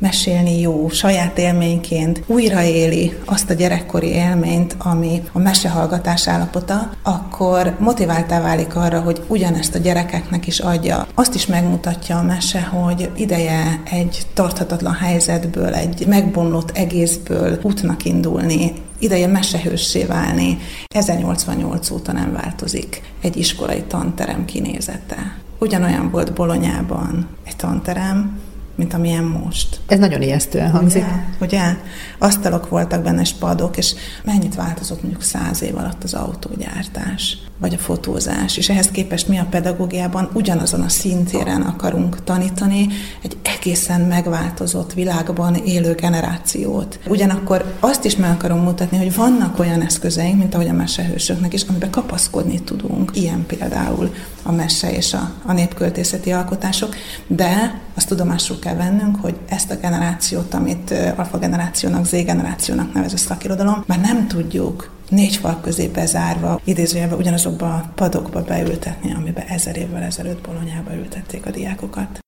mesélni 0.01 0.61
jó, 0.61 0.89
saját 0.89 1.39
élményként 1.39 2.23
újraéli 2.27 3.19
azt 3.25 3.51
a 3.51 3.55
gyerekkori 3.55 4.09
élményt, 4.09 4.77
ami 4.79 5.23
a 5.33 5.39
mesehallgatás 5.39 6.29
állapota, 6.29 6.91
akkor 7.03 7.77
motiváltá 7.79 8.41
válik 8.41 8.77
arra, 8.77 9.01
hogy 9.01 9.23
ugyanezt 9.27 9.75
a 9.75 9.79
gyerekeknek 9.79 10.47
is 10.47 10.59
adja. 10.59 11.07
Azt 11.15 11.35
is 11.35 11.47
megmutatja 11.47 12.19
a 12.19 12.23
mese, 12.23 12.61
hogy 12.61 13.11
ideje 13.17 13.81
egy 13.91 14.23
tarthatatlan 14.35 14.95
helyzetből, 14.95 15.75
egy 15.75 16.07
megbomlott 16.07 16.71
egészből 16.71 17.59
útnak 17.63 18.05
indulni, 18.05 18.73
ideje 18.99 19.27
mesehőssé 19.27 20.05
válni. 20.05 20.59
1088 20.87 21.91
óta 21.91 22.13
nem 22.13 22.33
változik 22.33 23.03
egy 23.21 23.37
iskolai 23.37 23.83
tanterem 23.83 24.45
kinézete. 24.45 25.37
Ugyanolyan 25.59 26.11
volt 26.11 26.33
Bolonyában 26.33 27.29
egy 27.45 27.57
tanterem, 27.57 28.39
mint 28.75 28.95
amilyen 28.95 29.25
most. 29.25 29.81
Ez 29.87 29.99
nagyon 29.99 30.23
ijesztően 30.23 30.71
hangzik. 30.71 31.05
Ugye? 31.41 31.47
ugye? 31.47 31.77
Asztalok 32.19 32.69
voltak 32.69 33.03
benne, 33.03 33.25
spadok, 33.25 33.77
és 33.77 33.95
mennyit 34.25 34.55
változott 34.55 35.03
mondjuk 35.03 35.23
száz 35.23 35.63
év 35.63 35.77
alatt 35.77 36.05
az 36.05 36.15
autógyártás, 36.15 37.39
vagy 37.59 37.75
a 37.75 37.79
fotózás, 37.79 38.57
és 38.57 38.69
ehhez 38.69 38.87
képest 38.87 39.29
mi 39.29 39.39
a 39.39 39.47
pedagógiában 39.51 40.31
ugyanazon 40.33 40.81
a 40.81 40.89
szintéren 40.89 41.63
akarunk 41.63 42.25
tanítani 42.25 42.87
egy 43.23 43.37
egészen 43.43 44.01
megváltozott 44.01 44.93
világban 44.93 45.55
élő 45.55 45.95
generációt. 45.95 46.99
Ugyanakkor 47.07 47.65
azt 47.81 48.05
is 48.05 48.17
meg 48.17 48.31
akarom 48.31 48.59
mutatni, 48.59 48.97
hogy 48.97 49.15
vannak 49.15 49.59
olyan 49.59 49.83
eszközeink, 49.83 50.39
mint 50.39 50.55
ahogy 50.55 50.69
a 50.69 50.73
mesehősöknek 50.73 51.53
is, 51.53 51.63
amiben 51.63 51.91
kapaszkodni 51.91 52.61
tudunk. 52.61 53.11
Ilyen 53.15 53.47
például 53.47 54.15
a 54.43 54.53
mese 54.53 54.93
és 54.93 55.13
a, 55.13 55.33
a 55.47 55.53
népköltészeti 55.53 56.33
alkotások, 56.33 56.95
de 57.27 57.81
azt 58.01 58.09
tudomásul 58.09 58.59
kell 58.59 58.75
vennünk, 58.75 59.17
hogy 59.17 59.39
ezt 59.49 59.71
a 59.71 59.77
generációt, 59.77 60.55
amit 60.55 60.95
alfa 61.17 61.39
generációnak, 61.39 62.05
Z 62.05 62.11
generációnak 62.11 62.93
nevez 62.93 63.13
a 63.13 63.17
szakirodalom, 63.17 63.85
már 63.87 64.01
nem 64.01 64.27
tudjuk 64.27 64.91
négy 65.09 65.37
fal 65.37 65.61
közé 65.61 65.87
bezárva, 65.87 66.61
idézőjelben 66.65 67.19
ugyanazokba 67.19 67.67
a 67.67 67.93
padokba 67.95 68.43
beültetni, 68.43 69.15
amiben 69.15 69.47
ezer 69.47 69.77
évvel 69.77 70.03
ezelőtt 70.03 70.47
Bolonyába 70.47 70.95
ültették 70.95 71.47
a 71.47 71.51
diákokat. 71.51 72.19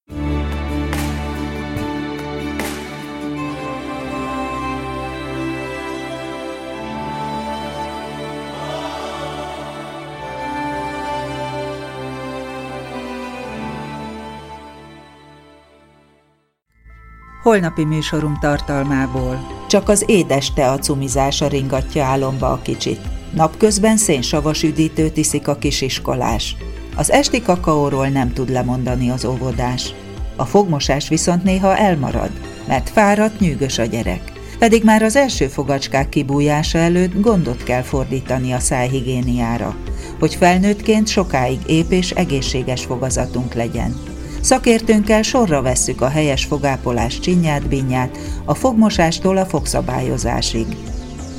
Holnapi 17.42 17.84
műsorunk 17.84 18.38
tartalmából 18.38 19.46
csak 19.68 19.88
az 19.88 20.04
édes 20.06 20.52
tea 20.52 20.78
cumizása 20.78 21.48
ringatja 21.48 22.04
álomba 22.04 22.52
a 22.52 22.62
kicsit. 22.62 23.00
Napközben 23.34 23.96
szénsavas 23.96 24.62
üdítőt 24.62 25.16
iszik 25.16 25.48
a 25.48 25.56
kisiskolás. 25.56 26.56
Az 26.96 27.10
esti 27.10 27.42
kakaóról 27.42 28.08
nem 28.08 28.32
tud 28.32 28.50
lemondani 28.50 29.10
az 29.10 29.24
óvodás. 29.24 29.94
A 30.36 30.44
fogmosás 30.44 31.08
viszont 31.08 31.42
néha 31.42 31.76
elmarad, 31.76 32.30
mert 32.66 32.90
fáradt, 32.90 33.40
nyűgös 33.40 33.78
a 33.78 33.84
gyerek. 33.84 34.32
Pedig 34.58 34.84
már 34.84 35.02
az 35.02 35.16
első 35.16 35.46
fogacskák 35.46 36.08
kibújása 36.08 36.78
előtt 36.78 37.20
gondot 37.20 37.62
kell 37.62 37.82
fordítani 37.82 38.52
a 38.52 38.58
szájhigiéniára, 38.58 39.76
hogy 40.18 40.34
felnőttként 40.34 41.08
sokáig 41.08 41.60
ép 41.66 41.90
és 41.90 42.10
egészséges 42.10 42.84
fogazatunk 42.84 43.54
legyen. 43.54 44.11
Szakértőnkkel 44.42 45.22
sorra 45.22 45.62
vesszük 45.62 46.00
a 46.00 46.08
helyes 46.08 46.44
fogápolás 46.44 47.18
csinyát, 47.18 47.68
binyát, 47.68 48.18
a 48.44 48.54
fogmosástól 48.54 49.36
a 49.36 49.44
fogszabályozásig. 49.44 50.66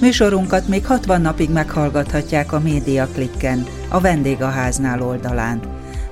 Műsorunkat 0.01 0.67
még 0.67 0.85
60 0.85 1.21
napig 1.21 1.49
meghallgathatják 1.49 2.53
a 2.53 2.59
Média 2.59 3.07
Klikken, 3.13 3.65
a 3.89 3.99
Vendégháznál 3.99 5.01
oldalán. 5.01 5.59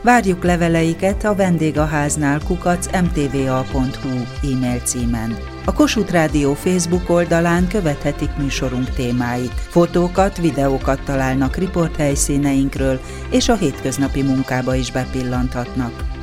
Várjuk 0.01 0.43
leveleiket 0.43 1.23
a 1.23 1.36
vendégháznál 1.36 2.39
kukac 2.47 2.86
mtva.hu 3.01 4.10
e-mail 4.54 4.80
címen. 4.84 5.38
A 5.65 5.73
Kossuth 5.73 6.12
Rádió 6.12 6.54
Facebook 6.54 7.10
oldalán 7.10 7.67
követhetik 7.67 8.30
műsorunk 8.38 8.89
témáit. 8.89 9.54
Fotókat, 9.69 10.38
videókat 10.38 11.01
találnak 11.06 11.56
riporthelyszíneinkről, 11.56 12.99
és 13.30 13.49
a 13.49 13.56
hétköznapi 13.56 14.21
munkába 14.21 14.75
is 14.75 14.91
bepillanthatnak. 14.91 16.21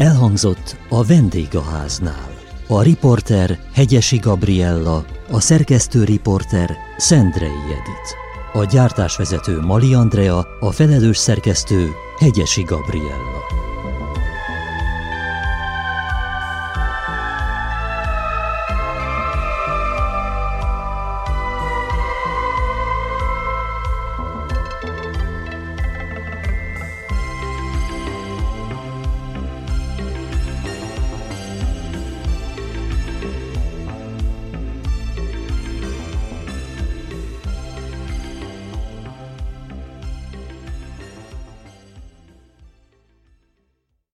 Elhangzott 0.00 0.76
a 0.88 1.04
vendégháznál. 1.04 2.34
A 2.66 2.82
riporter 2.82 3.58
Hegyesi 3.72 4.16
Gabriella, 4.16 5.04
a 5.30 5.40
szerkesztő 5.40 6.04
riporter 6.04 6.76
Szendrei 6.96 7.48
Edith. 7.48 8.14
A 8.52 8.64
gyártásvezető 8.64 9.60
Mali 9.60 9.94
Andrea, 9.94 10.46
a 10.60 10.70
felelős 10.70 11.16
szerkesztő 11.16 11.88
Hegyesi 12.18 12.62
Gabriella. 12.62 13.29